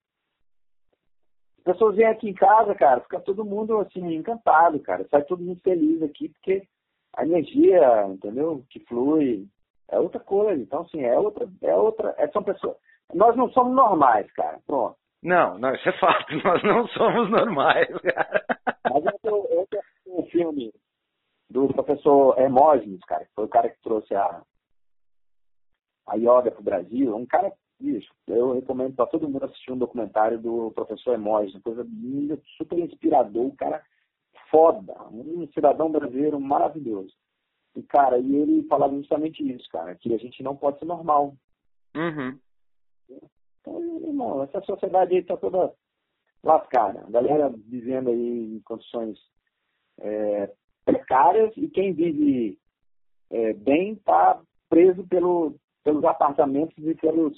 [1.59, 5.05] As pessoas vêm aqui em casa, cara, fica todo mundo assim, encantado, cara.
[5.09, 6.63] Sai todo mundo feliz aqui, porque
[7.13, 8.63] a energia, entendeu?
[8.69, 9.45] Que flui,
[9.91, 10.61] é outra coisa.
[10.61, 12.77] Então, assim, é outra, é outra, é, são pessoas.
[13.13, 14.59] Nós não somos normais, cara.
[14.65, 14.95] Pronto.
[15.21, 16.33] Não, não, isso é fato.
[16.43, 18.45] Nós não somos normais, cara.
[18.85, 20.73] Mas eu, eu tenho um filme
[21.49, 24.41] do professor Hermógenes, cara, que foi o cara que trouxe a,
[26.07, 27.15] a yoga pro Brasil.
[27.15, 31.83] Um cara, bicho, eu recomendo para todo mundo assistir um documentário do professor Hermógenes, coisa
[31.83, 33.83] linda, super inspirador, um cara
[34.49, 37.13] foda, um cidadão brasileiro maravilhoso.
[37.79, 41.35] E, cara, e ele falava justamente isso, cara, que a gente não pode ser normal.
[41.95, 42.37] Uhum.
[43.61, 45.73] Então, irmão, essa sociedade aí tá toda
[46.43, 47.05] lascada.
[47.07, 49.17] A galera vivendo aí em condições
[49.99, 52.59] é, precárias e quem vive
[53.29, 57.37] é, bem tá preso pelo, pelos apartamentos e pelos,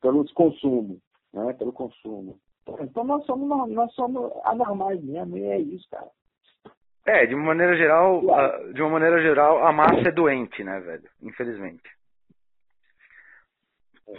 [0.00, 1.00] pelos consumos,
[1.32, 1.52] né?
[1.54, 2.38] Pelo consumo.
[2.80, 6.10] Então nós somos, nós somos anormais mesmo, e é isso, cara.
[7.08, 8.20] É, de uma maneira geral,
[8.74, 11.08] de uma maneira geral, a massa é doente, né, velho?
[11.22, 11.88] Infelizmente.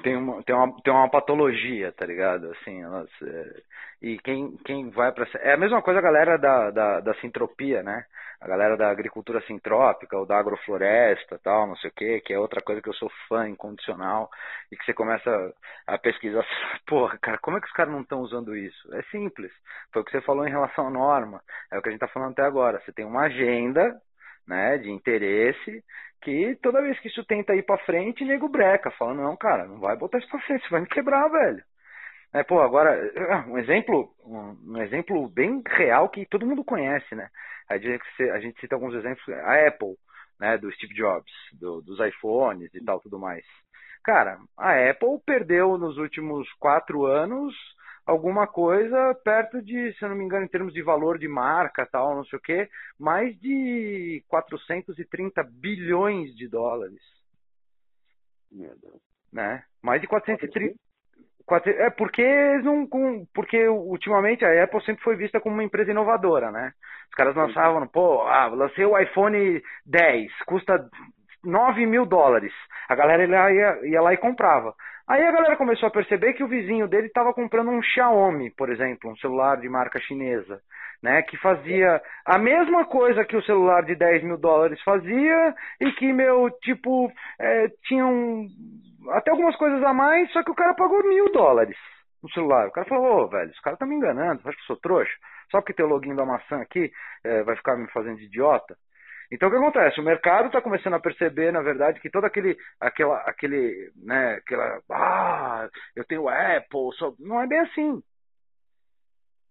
[0.01, 2.51] Tem uma, tem uma, tem uma patologia, tá ligado?
[2.51, 3.61] Assim, elas, é,
[4.01, 7.83] e quem, quem vai para É a mesma coisa a galera da, da, da sintropia,
[7.83, 8.05] né?
[8.41, 12.39] A galera da agricultura sintrópica ou da agrofloresta tal, não sei o que, que é
[12.39, 14.29] outra coisa que eu sou fã incondicional
[14.71, 15.53] e que você começa
[15.85, 16.45] a pesquisar,
[16.87, 18.95] porra, cara, como é que os caras não estão usando isso?
[18.95, 19.51] É simples.
[19.91, 21.41] Foi o que você falou em relação à norma.
[21.71, 22.79] É o que a gente está falando até agora.
[22.79, 23.99] Você tem uma agenda
[24.47, 25.83] né, de interesse
[26.21, 29.79] que toda vez que isso tenta ir para frente, nego breca, fala, não, cara, não
[29.79, 31.63] vai botar isso para frente, você vai me quebrar, velho.
[32.31, 32.95] É, pô, agora,
[33.49, 37.27] um exemplo, um, exemplo bem real que todo mundo conhece, né?
[37.67, 39.95] A gente, cita alguns exemplos, a Apple,
[40.39, 43.45] né, do Steve Jobs, do, dos iPhones e tal, tudo mais.
[44.03, 47.53] Cara, a Apple perdeu nos últimos quatro anos
[48.05, 51.85] alguma coisa perto de, se eu não me engano, em termos de valor de marca,
[51.85, 57.01] tal, não sei o quê, mais de 430 bilhões de dólares.
[59.31, 59.63] Né?
[59.81, 60.75] Mais de 430
[61.55, 62.23] é porque
[62.63, 62.87] não
[63.33, 66.71] porque ultimamente a Apple sempre foi vista como uma empresa inovadora, né?
[67.09, 70.79] Os caras lançavam, pô, ah, lancei o iPhone 10, custa
[71.43, 72.53] 9 mil dólares.
[72.87, 74.73] A galera ia, ia lá e comprava.
[75.07, 78.69] Aí a galera começou a perceber que o vizinho dele estava comprando um Xiaomi, por
[78.69, 80.61] exemplo, um celular de marca chinesa,
[81.01, 81.23] né?
[81.23, 86.13] Que fazia a mesma coisa que o celular de 10 mil dólares fazia e que,
[86.13, 88.47] meu, tipo, é, tinha um,
[89.11, 91.77] até algumas coisas a mais, só que o cara pagou mil dólares
[92.21, 92.67] no celular.
[92.67, 95.13] O cara falou, ô, velho, os caras estão me enganando, acho que eu sou trouxa.
[95.51, 96.91] Só porque tem o login da maçã aqui,
[97.23, 98.75] é, vai ficar me fazendo de idiota?
[99.31, 99.99] Então o que acontece?
[99.99, 104.81] O mercado está começando a perceber, na verdade, que todo aquele, aquela, aquele, né, aquela,
[104.91, 108.01] ah, eu tenho Apple, não é bem assim.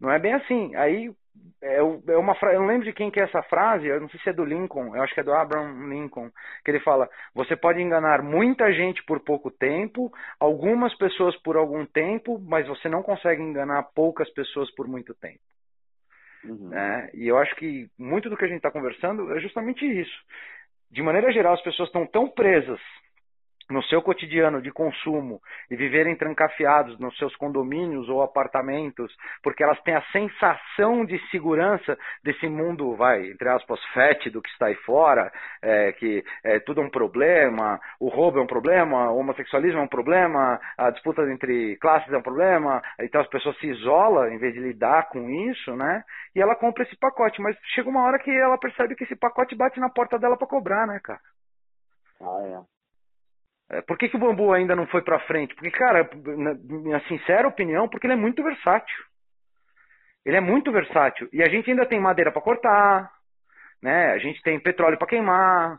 [0.00, 0.74] Não é bem assim.
[0.76, 1.10] Aí
[1.62, 1.82] é, é
[2.16, 4.32] uma eu não lembro de quem que é essa frase, eu não sei se é
[4.32, 6.30] do Lincoln, eu acho que é do Abraham Lincoln,
[6.64, 11.84] que ele fala: você pode enganar muita gente por pouco tempo, algumas pessoas por algum
[11.84, 15.40] tempo, mas você não consegue enganar poucas pessoas por muito tempo.
[16.44, 16.68] Uhum.
[16.68, 17.10] Né?
[17.14, 20.16] E eu acho que muito do que a gente está conversando é justamente isso.
[20.90, 22.80] De maneira geral, as pessoas estão tão presas
[23.70, 29.80] no seu cotidiano de consumo e viverem trancafiados nos seus condomínios ou apartamentos, porque elas
[29.82, 35.30] têm a sensação de segurança desse mundo, vai, entre aspas, fétido que está aí fora,
[35.62, 39.82] é, que é, tudo é um problema, o roubo é um problema, o homossexualismo é
[39.82, 44.38] um problema, a disputa entre classes é um problema, então as pessoas se isolam em
[44.38, 46.02] vez de lidar com isso, né?
[46.34, 49.54] E ela compra esse pacote, mas chega uma hora que ela percebe que esse pacote
[49.54, 51.20] bate na porta dela para cobrar, né, cara?
[52.20, 52.77] Ah, é.
[53.70, 55.54] É, por que, que o bambu ainda não foi para frente?
[55.54, 58.96] Porque, cara, na minha sincera opinião, porque ele é muito versátil.
[60.24, 61.28] Ele é muito versátil.
[61.32, 63.10] E a gente ainda tem madeira para cortar,
[63.82, 64.12] né?
[64.12, 65.78] A gente tem petróleo para queimar.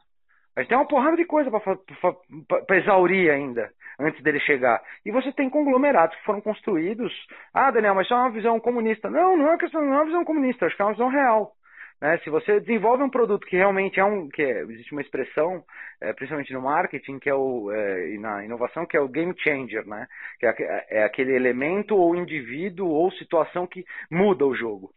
[0.56, 4.82] A gente tem uma porrada de coisa para exaurir ainda, antes dele chegar.
[5.06, 7.13] E você tem conglomerados que foram construídos.
[7.54, 9.10] Ah, Daniel, mas isso é uma visão comunista.
[9.10, 11.54] Não, não é questão, não é uma visão comunista, acho que é uma visão real.
[12.02, 12.18] Né?
[12.20, 15.64] Se você desenvolve um produto que realmente é um, que é, existe uma expressão,
[16.02, 19.34] é, principalmente no marketing, que é o é, e na inovação, que é o game
[19.38, 20.08] changer, né?
[20.40, 24.92] Que é, é aquele elemento ou indivíduo ou situação que muda o jogo.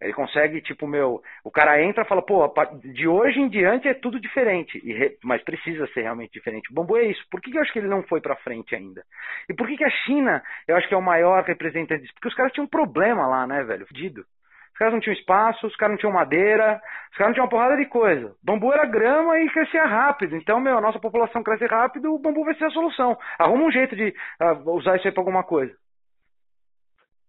[0.00, 2.52] Ele consegue, tipo, meu, o cara entra e fala, pô,
[2.82, 6.70] de hoje em diante é tudo diferente, re, mas precisa ser realmente diferente.
[6.70, 7.24] O bambu é isso.
[7.30, 9.02] Por que, eu acho que ele não foi para frente ainda?
[9.48, 12.12] E por que, que a China, eu acho que é o maior representante disso?
[12.14, 13.86] Porque os caras tinham um problema lá, né, velho?
[13.86, 14.26] Fudido.
[14.74, 16.82] Os caras não tinham espaço, os caras não tinham madeira,
[17.12, 18.34] os caras não tinham uma porrada de coisa.
[18.42, 20.34] Bambu era grama e crescia rápido.
[20.34, 23.16] Então, meu, a nossa população cresce rápido, o bambu vai ser a solução.
[23.38, 25.72] Arruma um jeito de uh, usar isso aí pra alguma coisa.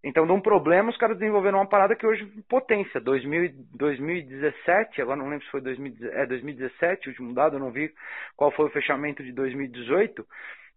[0.02, 3.00] Então, de um problema, os caras desenvolveram uma parada que hoje potência.
[3.00, 7.70] 2000, 2017, agora não lembro se foi 2017, é, 2017, o último dado, eu não
[7.70, 7.94] vi
[8.36, 10.26] qual foi o fechamento de 2018.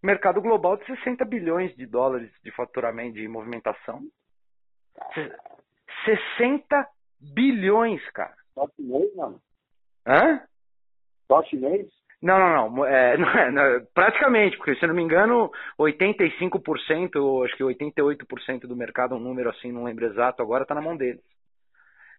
[0.03, 4.01] Mercado global de 60 bilhões de dólares de faturamento, de movimentação.
[6.05, 6.87] 60
[7.33, 8.33] bilhões, cara.
[8.53, 9.39] Só chinês, mano?
[10.07, 10.41] Hã?
[11.27, 11.87] Só chinês?
[12.21, 12.85] Não, não, não.
[12.85, 17.55] É, não, é, não é, praticamente, porque se eu não me engano, 85%, ou acho
[17.55, 21.21] que 88% do mercado, um número assim, não lembro exato, agora está na mão deles.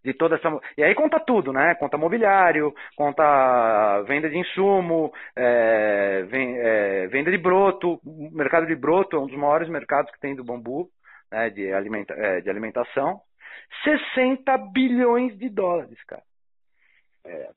[0.03, 0.49] De toda essa.
[0.79, 1.75] E aí conta tudo, né?
[1.75, 8.01] Conta mobiliário, conta venda de insumo, é, é, venda de broto.
[8.03, 10.89] O mercado de broto é um dos maiores mercados que tem do bambu,
[11.31, 13.21] né, de, alimenta, é, de alimentação.
[13.85, 16.23] 60 bilhões de dólares, cara.
[17.25, 17.51] É,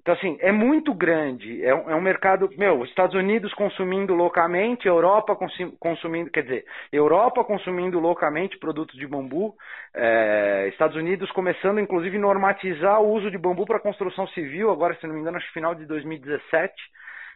[0.00, 1.62] então, assim, é muito grande.
[1.64, 2.48] É um, é um, mercado.
[2.56, 5.36] Meu, Estados Unidos consumindo loucamente, Europa
[5.78, 6.30] consumindo.
[6.30, 9.54] Quer dizer, Europa consumindo loucamente produtos de bambu,
[9.94, 14.94] é, Estados Unidos começando, inclusive, a normatizar o uso de bambu para construção civil, agora,
[14.94, 16.74] se não me engano, acho que final de 2017.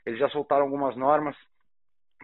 [0.07, 1.37] Eles já soltaram algumas normas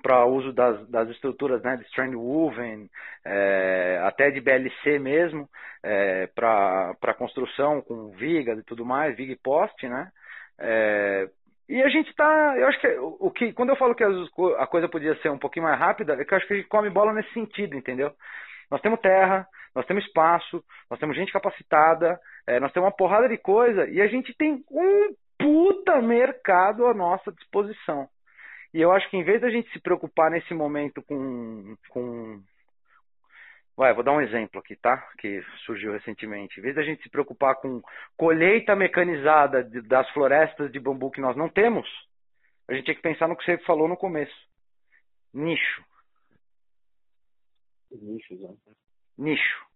[0.02, 2.88] para uso das, das estruturas né, de strand woven,
[3.24, 5.48] é, até de BLC mesmo,
[5.82, 10.10] é, para construção com vigas e tudo mais, viga e poste, né?
[10.58, 11.28] É,
[11.68, 14.88] e a gente está, eu acho que o que quando eu falo que a coisa
[14.88, 17.12] podia ser um pouquinho mais rápida, é que eu acho que a gente come bola
[17.12, 18.12] nesse sentido, entendeu?
[18.70, 23.28] Nós temos terra, nós temos espaço, nós temos gente capacitada, é, nós temos uma porrada
[23.28, 28.08] de coisa e a gente tem um puta mercado à nossa disposição.
[28.72, 31.76] E eu acho que em vez da gente se preocupar nesse momento com.
[31.88, 32.42] com...
[33.76, 34.98] Vai, vou dar um exemplo aqui, tá?
[35.18, 36.60] Que surgiu recentemente.
[36.60, 37.80] Em vez da gente se preocupar com
[38.16, 41.88] colheita mecanizada das florestas de bambu que nós não temos,
[42.68, 44.34] a gente tem que pensar no que você falou no começo.
[45.32, 45.84] Nicho.
[47.90, 48.54] Nicho, né?
[49.18, 49.69] Nicho.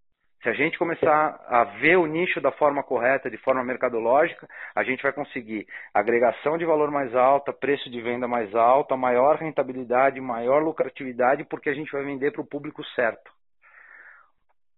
[0.45, 4.85] Se a gente começar a ver o nicho da forma correta, de forma mercadológica, a
[4.85, 10.21] gente vai conseguir agregação de valor mais alta, preço de venda mais alta, maior rentabilidade,
[10.21, 13.33] maior lucratividade, porque a gente vai vender para o público certo.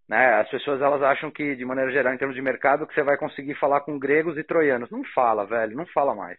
[0.08, 0.34] Né?
[0.34, 3.16] As pessoas elas acham que, de maneira geral, em termos de mercado, que você vai
[3.16, 4.88] conseguir falar com gregos e troianos.
[4.88, 6.38] Não fala, velho, não fala mais.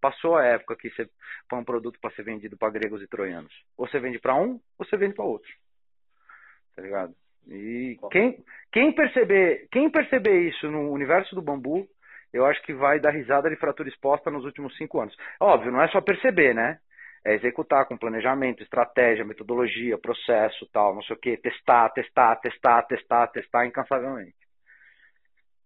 [0.00, 1.08] Passou a época que você
[1.48, 3.54] põe um produto para ser vendido para gregos e troianos.
[3.76, 5.48] Ou você vende para um, ou você vende para outro.
[6.74, 7.14] Tá ligado?
[7.48, 11.86] E quem, quem, perceber, quem perceber isso no universo do bambu,
[12.32, 15.16] eu acho que vai dar risada de fratura exposta nos últimos cinco anos.
[15.40, 16.78] Óbvio, não é só perceber, né?
[17.24, 22.82] É executar com planejamento, estratégia, metodologia, processo, tal, não sei o quê, testar, testar, testar,
[22.82, 24.36] testar, testar incansavelmente.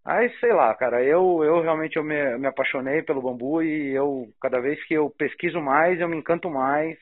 [0.05, 4.29] Aí, sei lá, cara, eu, eu realmente eu me, me apaixonei pelo bambu e eu,
[4.41, 6.99] cada vez que eu pesquiso mais, eu me encanto mais.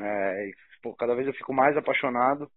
[0.00, 0.50] É,
[0.98, 2.50] cada vez eu fico mais apaixonado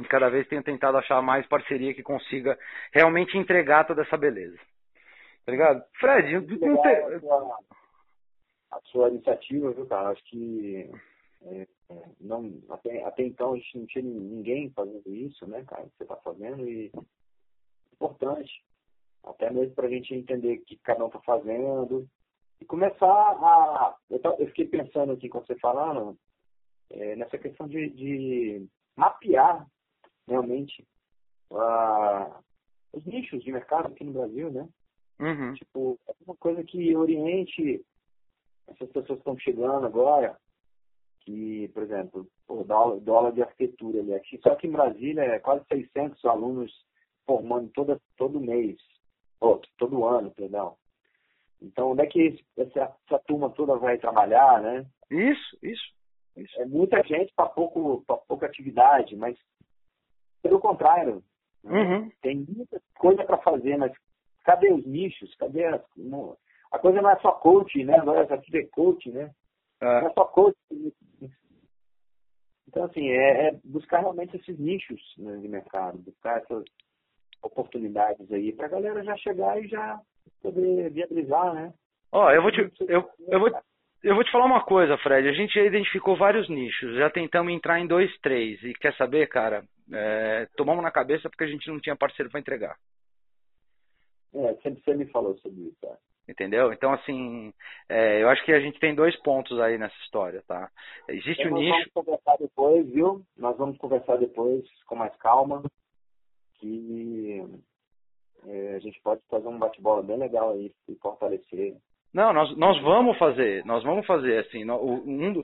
[0.00, 2.58] e cada vez tenho tentado achar mais parceria que consiga
[2.92, 4.58] realmente entregar toda essa beleza.
[5.44, 5.82] Tá ligado?
[5.98, 6.96] Fred, não tem...
[6.96, 7.58] a, sua,
[8.72, 10.10] a sua iniciativa, viu, cara?
[10.10, 10.90] Acho que
[11.42, 15.84] é, é, não, até, até então a gente não tinha ninguém fazendo isso, né, cara?
[15.84, 16.92] Que você está fazendo e
[17.92, 18.62] importante.
[19.24, 22.08] Até mesmo para a gente entender o que cada um está fazendo
[22.60, 23.96] e começar a.
[24.10, 26.16] Eu, eu, fiquei pensando aqui com você falando
[26.90, 29.66] é, nessa questão de, de mapear
[30.28, 30.86] realmente
[31.50, 32.34] uh,
[32.92, 34.68] os nichos de mercado aqui no Brasil, né?
[35.20, 35.54] Uhum.
[35.54, 37.84] Tipo, é uma coisa que oriente
[38.68, 40.38] essas pessoas que estão chegando agora,
[41.20, 44.14] que, por exemplo, o dólar, dólar de arquitetura ali.
[44.14, 46.72] Aqui, só que em Brasília é quase 600 alunos
[47.26, 48.76] formando toda, todo mês,
[49.40, 50.76] ou todo ano, perdão.
[51.60, 54.86] Então, onde é que essa, essa turma toda vai trabalhar, né?
[55.10, 55.92] Isso, isso.
[56.36, 56.60] isso.
[56.60, 59.36] É muita gente para pouca atividade, mas
[60.42, 61.22] pelo contrário,
[61.64, 61.80] né?
[61.82, 62.10] uhum.
[62.22, 63.92] tem muita coisa para fazer, mas
[64.44, 65.34] cadê os nichos?
[65.36, 66.36] Cadê as, não,
[66.70, 67.96] a coisa não é só coaching, né?
[67.98, 69.30] Agora aqui é coaching, né?
[69.80, 70.00] É.
[70.00, 70.92] Não é só coaching.
[72.68, 76.64] Então, assim, é, é buscar realmente esses nichos né, de mercado, buscar essas
[77.42, 79.98] oportunidades aí para a galera já chegar e já
[80.42, 81.72] poder viabilizar, né?
[82.12, 83.50] Ó, oh, eu vou te, eu, eu vou,
[84.02, 85.28] eu vou te falar uma coisa, Fred.
[85.28, 88.62] A gente já identificou vários nichos, já tentamos entrar em dois, três.
[88.62, 89.62] E quer saber, cara?
[89.92, 92.76] É, tomamos na cabeça porque a gente não tinha parceiro para entregar.
[94.34, 95.86] É, sempre você me falou sobre isso.
[95.86, 95.96] É.
[96.28, 96.72] Entendeu?
[96.72, 97.54] Então, assim,
[97.88, 100.70] é, eu acho que a gente tem dois pontos aí nessa história, tá?
[101.08, 101.72] Existe então, o nicho.
[101.72, 103.22] Nós vamos conversar depois, viu?
[103.36, 105.62] Nós vamos conversar depois com mais calma.
[106.56, 107.42] Que
[108.46, 111.76] é, a gente pode fazer um bate-bola bem legal aí e fortalecer.
[112.12, 115.42] Não, nós, nós vamos fazer, nós vamos fazer, assim, o, um,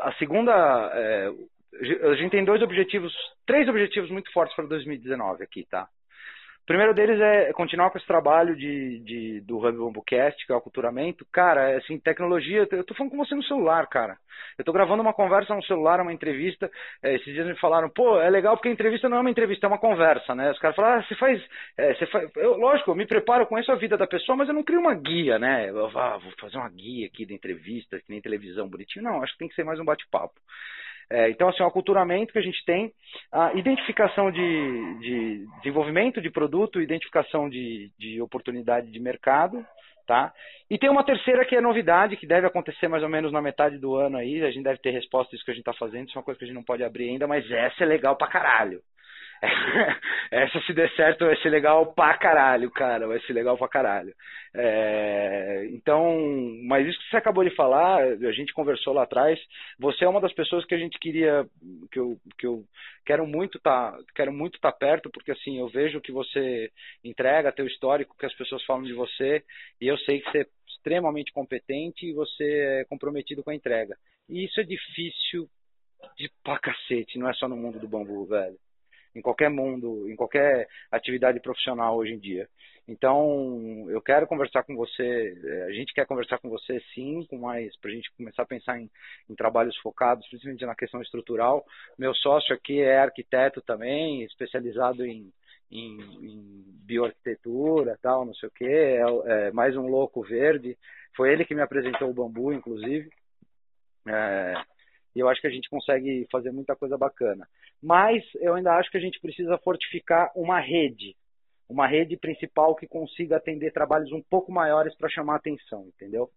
[0.00, 0.52] a segunda,
[0.94, 1.30] é,
[1.72, 3.12] a gente tem dois objetivos,
[3.46, 5.88] três objetivos muito fortes para 2019 aqui, tá?
[6.62, 10.54] O primeiro deles é continuar com esse trabalho de, de, do Hub Bambucast, que é
[10.54, 11.26] o aculturamento.
[11.32, 14.16] Cara, é assim, tecnologia, eu tô falando com você no celular, cara.
[14.56, 16.70] Eu tô gravando uma conversa no celular, uma entrevista.
[17.02, 19.66] É, esses dias me falaram, pô, é legal porque a entrevista não é uma entrevista,
[19.66, 20.50] é uma conversa, né?
[20.52, 21.42] Os caras falaram, ah, você faz.
[21.76, 22.30] É, você faz...
[22.36, 24.94] Eu, lógico, eu me preparo, conheço a vida da pessoa, mas eu não crio uma
[24.94, 25.68] guia, né?
[25.68, 29.04] Eu, ah, vou fazer uma guia aqui da entrevista, que nem televisão bonitinho.
[29.04, 30.34] Não, acho que tem que ser mais um bate-papo.
[31.10, 32.92] É, então, assim, o aculturamento que a gente tem,
[33.32, 39.66] a identificação de, de desenvolvimento de produto, identificação de, de oportunidade de mercado,
[40.06, 40.32] tá?
[40.70, 43.76] E tem uma terceira que é novidade, que deve acontecer mais ou menos na metade
[43.76, 46.16] do ano aí, a gente deve ter resposta disso que a gente está fazendo, isso
[46.16, 48.28] é uma coisa que a gente não pode abrir ainda, mas essa é legal pra
[48.28, 48.80] caralho.
[50.30, 53.06] Essa, se der certo, vai ser legal pra caralho, cara.
[53.06, 54.14] Vai ser legal pra caralho.
[54.54, 56.18] É, então,
[56.64, 59.40] mas isso que você acabou de falar, a gente conversou lá atrás.
[59.78, 61.46] Você é uma das pessoas que a gente queria,
[61.90, 62.64] que eu, que eu
[63.06, 66.70] quero muito tá, quero muito estar tá perto, porque assim, eu vejo que você
[67.02, 69.42] entrega teu histórico, que as pessoas falam de você,
[69.80, 72.44] e eu sei que você é extremamente competente e você
[72.80, 73.96] é comprometido com a entrega.
[74.28, 75.48] E isso é difícil
[76.16, 78.56] de pra cacete, não é só no mundo do bambu, velho
[79.14, 82.48] em qualquer mundo, em qualquer atividade profissional hoje em dia.
[82.90, 87.90] Então, eu quero conversar com você, é, a gente quer conversar com você sim, para
[87.90, 88.90] a gente começar a pensar em,
[89.28, 91.64] em, trabalhos focados, principalmente na questão estrutural.
[91.96, 95.32] Meu sócio aqui é arquiteto também, especializado em,
[95.70, 100.76] em, em bioarquitetura, tal, não sei o que, é, é, mais um louco verde.
[101.14, 103.08] Foi ele que me apresentou o bambu, inclusive.
[104.08, 104.54] É,
[105.14, 107.48] e eu acho que a gente consegue fazer muita coisa bacana.
[107.82, 111.16] Mas eu ainda acho que a gente precisa fortificar uma rede,
[111.68, 116.30] uma rede principal que consiga atender trabalhos um pouco maiores para chamar atenção, entendeu?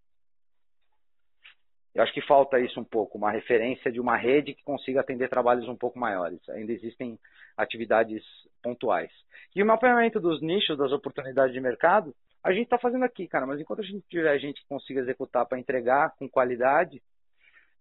[1.94, 5.30] Eu acho que falta isso um pouco, uma referência de uma rede que consiga atender
[5.30, 6.40] trabalhos um pouco maiores.
[6.50, 7.20] Ainda existem
[7.56, 8.24] atividades
[8.64, 9.12] pontuais.
[9.56, 13.46] E o mapeamento dos nichos, das oportunidades de mercado, a gente está fazendo aqui, cara.
[13.46, 17.00] Mas enquanto a gente tiver gente que consiga executar para entregar com qualidade,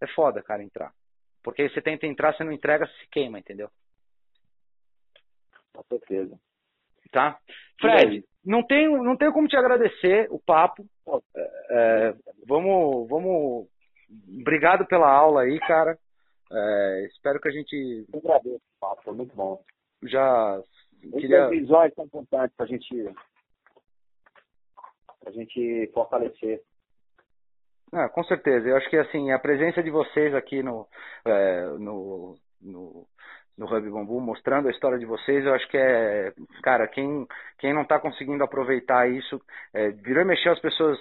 [0.02, 0.92] é foda, cara, entrar.
[1.42, 3.68] Porque você tenta entrar, você não entrega, se queima, entendeu?
[5.72, 6.38] Com certeza.
[7.10, 7.38] Tá?
[7.80, 10.84] Fred, não tenho, não tenho como te agradecer o papo.
[11.70, 12.14] É,
[12.46, 13.68] vamos, vamos.
[14.40, 15.98] Obrigado pela aula aí, cara.
[16.50, 18.06] É, espero que a gente.
[18.12, 19.62] Eu agradeço o papo, foi muito bom.
[20.02, 20.60] Já.
[21.02, 21.46] Esses queria...
[21.46, 23.14] episódios são importantes para gente,
[25.26, 26.62] a gente fortalecer
[27.92, 28.68] ah, com certeza.
[28.68, 30.86] Eu acho que assim a presença de vocês aqui no,
[31.24, 33.06] é, no, no,
[33.56, 35.44] no Hub Bambu, mostrando a história de vocês.
[35.44, 36.32] Eu acho que é,
[36.62, 37.26] cara, quem,
[37.58, 39.40] quem não está conseguindo aproveitar isso,
[39.74, 40.98] é, virou e mexeu, as pessoas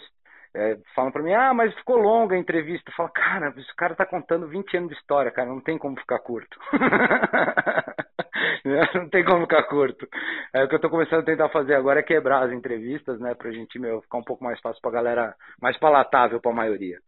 [0.54, 2.92] é, falam para mim, ah, mas ficou longa a entrevista.
[2.92, 5.98] Eu falo, cara, esse cara tá contando 20 anos de história, cara, não tem como
[6.00, 6.60] ficar curto.
[8.95, 10.07] não tem como ficar curto.
[10.53, 13.34] É, o que eu tô começando a tentar fazer agora é quebrar as entrevistas, né,
[13.34, 16.99] pra gente, meu, ficar um pouco mais fácil pra galera, mais palatável pra maioria.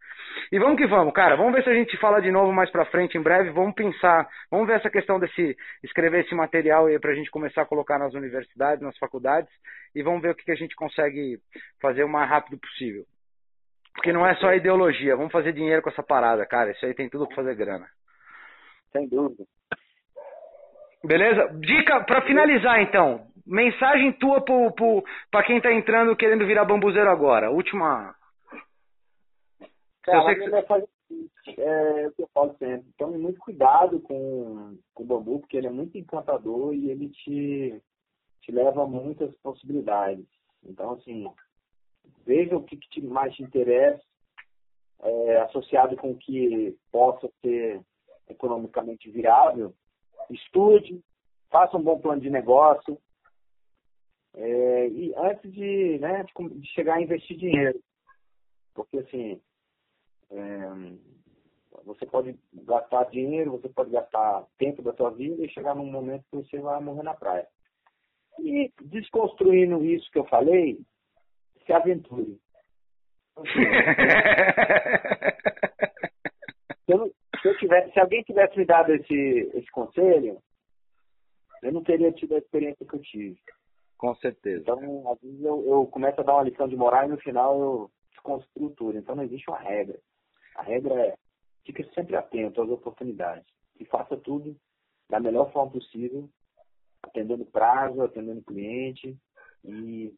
[0.51, 2.85] E vamos que vamos, cara, vamos ver se a gente fala de novo mais pra
[2.85, 7.13] frente, em breve, vamos pensar, vamos ver essa questão desse, escrever esse material aí pra
[7.13, 9.51] gente começar a colocar nas universidades, nas faculdades,
[9.93, 11.39] e vamos ver o que, que a gente consegue
[11.79, 13.05] fazer o mais rápido possível.
[13.93, 16.71] Porque não é só ideologia, vamos fazer dinheiro com essa parada, cara.
[16.71, 17.87] Isso aí tem tudo pra fazer grana.
[18.91, 19.43] Sem dúvida.
[21.03, 21.49] Beleza?
[21.59, 23.27] Dica para finalizar então.
[23.45, 24.43] Mensagem tua
[25.29, 27.51] pra quem tá entrando querendo virar bambuzeiro agora.
[27.51, 28.15] Última.
[30.03, 30.49] Cara, que...
[30.65, 30.87] fazer
[31.57, 32.87] é o que eu falo sempre.
[32.97, 37.81] Tome muito cuidado com, com o bambu, porque ele é muito encantador e ele te,
[38.41, 40.25] te leva a muitas possibilidades.
[40.65, 41.29] Então, assim,
[42.25, 44.01] veja o que, que mais te interessa,
[45.01, 47.81] é, associado com o que possa ser
[48.29, 49.73] economicamente viável,
[50.31, 51.01] estude,
[51.49, 52.97] faça um bom plano de negócio,
[54.35, 57.79] é, e antes de, né, de chegar a investir dinheiro.
[58.73, 59.39] Porque assim,
[60.31, 60.69] é,
[61.85, 66.25] você pode gastar dinheiro, você pode gastar tempo da sua vida e chegar num momento
[66.29, 67.47] que você vai morrer na praia.
[68.39, 70.79] E desconstruindo isso que eu falei,
[71.65, 72.39] se aventure.
[76.87, 77.13] eu,
[77.43, 80.41] se, eu tivesse, se alguém tivesse me dado esse, esse conselho,
[81.61, 83.37] eu não teria tido a experiência que eu tive.
[83.97, 84.61] Com certeza.
[84.61, 87.59] Então, às vezes eu, eu começo a dar uma lição de moral e no final
[87.59, 88.97] eu desconstruo tudo.
[88.97, 89.99] Então não existe uma regra.
[90.55, 91.15] A regra é
[91.65, 93.45] fique sempre atento às oportunidades
[93.79, 94.55] e faça tudo
[95.09, 96.29] da melhor forma possível,
[97.01, 99.17] atendendo prazo, atendendo cliente
[99.63, 100.13] e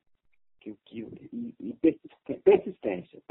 [0.61, 0.99] que, que,
[1.32, 3.21] e, e persistência, persistência,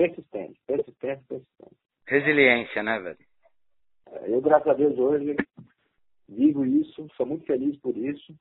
[0.67, 1.77] persistência, persistência.
[2.07, 3.34] Resiliência, né, velho?
[4.07, 5.37] É, eu, graças a Deus, hoje
[6.29, 8.35] vivo isso, sou muito feliz por isso.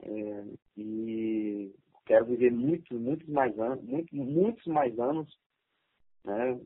[0.00, 0.44] É,
[0.76, 1.74] e
[2.06, 5.36] quero viver muito, muitos mais anos, muito, muitos mais anos,
[6.24, 6.60] né,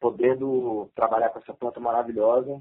[0.00, 2.58] podendo trabalhar com essa planta maravilhosa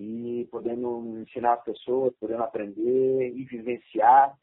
[0.00, 4.36] e podendo ensinar as pessoas, podendo aprender e vivenciar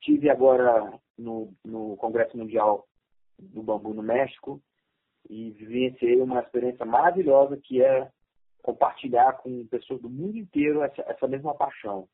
[0.00, 2.86] Tive agora no, no Congresso Mundial
[3.38, 4.60] do Bambu no México
[5.28, 8.10] e vivenciei uma experiência maravilhosa que é
[8.62, 12.08] compartilhar com pessoas do mundo inteiro essa, essa mesma paixão.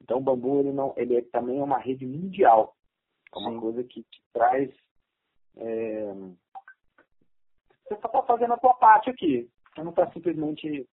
[0.00, 2.76] Então o bambu ele não, ele é, também é uma rede mundial,
[3.34, 3.60] é uma Sim.
[3.60, 4.70] coisa que, que traz
[5.56, 6.14] é...
[7.88, 10.88] você está fazendo a tua parte aqui, você não está simplesmente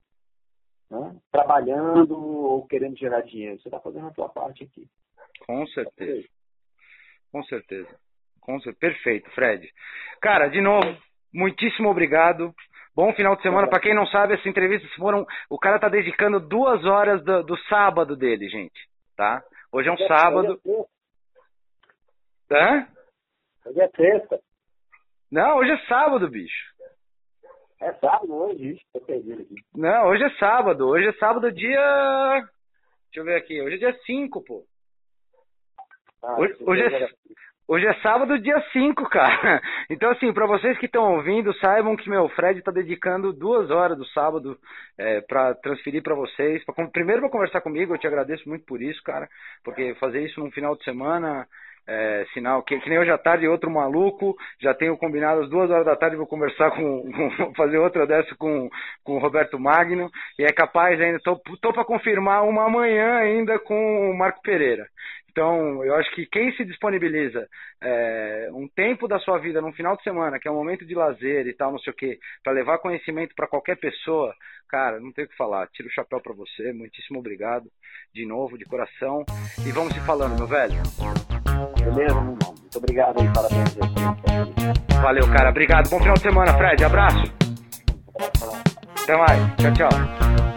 [0.91, 4.89] né, trabalhando ou querendo gerar dinheiro, você está fazendo a tua parte aqui.
[5.47, 6.29] Com certeza.
[7.33, 7.99] Com certeza.
[8.41, 8.79] Com certeza.
[8.79, 9.69] Perfeito, Fred.
[10.21, 10.87] Cara, de novo,
[11.33, 12.55] muitíssimo obrigado.
[12.95, 13.69] Bom final de semana.
[13.69, 15.27] Para quem não sabe, essa entrevista foram.
[15.49, 18.89] O cara tá dedicando duas horas do, do sábado dele, gente.
[19.17, 19.43] Tá?
[19.73, 20.61] Hoje é um sábado.
[22.51, 22.87] Hã?
[23.67, 24.41] Hoje é sexta.
[25.31, 26.73] Não, hoje é sábado, bicho.
[27.81, 29.55] É sábado hoje, tô perdido aqui.
[29.75, 30.87] Não, hoje é sábado.
[30.87, 32.49] Hoje é sábado, dia.
[33.07, 33.61] Deixa eu ver aqui.
[33.61, 34.65] Hoje é dia 5, pô.
[36.23, 37.09] Ah, hoje, hoje, é,
[37.73, 39.61] hoje é sábado, dia 5, cara.
[39.89, 43.97] Então, assim, para vocês que estão ouvindo, saibam que meu Fred está dedicando duas horas
[43.97, 44.57] do sábado
[44.99, 46.65] é, para transferir para vocês.
[46.65, 49.29] Pra, primeiro, para conversar comigo, eu te agradeço muito por isso, cara,
[49.65, 51.47] porque fazer isso num final de semana.
[51.85, 55.69] É, sinal que, que nem hoje à tarde outro maluco já tenho combinado às duas
[55.69, 58.71] horas da tarde vou conversar com, com fazer outra dessa com,
[59.03, 60.09] com o Roberto Magno
[60.39, 64.87] e é capaz ainda tô, tô para confirmar uma amanhã ainda com o Marco Pereira
[65.33, 67.49] então, eu acho que quem se disponibiliza
[67.83, 70.95] é, um tempo da sua vida num final de semana, que é um momento de
[70.95, 74.35] lazer e tal, não sei o quê, para levar conhecimento para qualquer pessoa,
[74.69, 75.67] cara, não tem o que falar.
[75.69, 77.65] Tiro o chapéu para você, muitíssimo obrigado,
[78.15, 79.25] de novo, de coração.
[79.67, 80.75] E vamos se falando, meu velho.
[81.79, 82.37] Beleza, meu irmão.
[82.61, 83.75] Muito obrigado aí, parabéns.
[85.03, 85.49] Valeu, cara.
[85.49, 85.89] Obrigado.
[85.89, 86.85] Bom final de semana, Fred.
[86.85, 87.35] Abraço.
[89.03, 89.57] Até mais.
[89.57, 90.52] Tchau, tchau.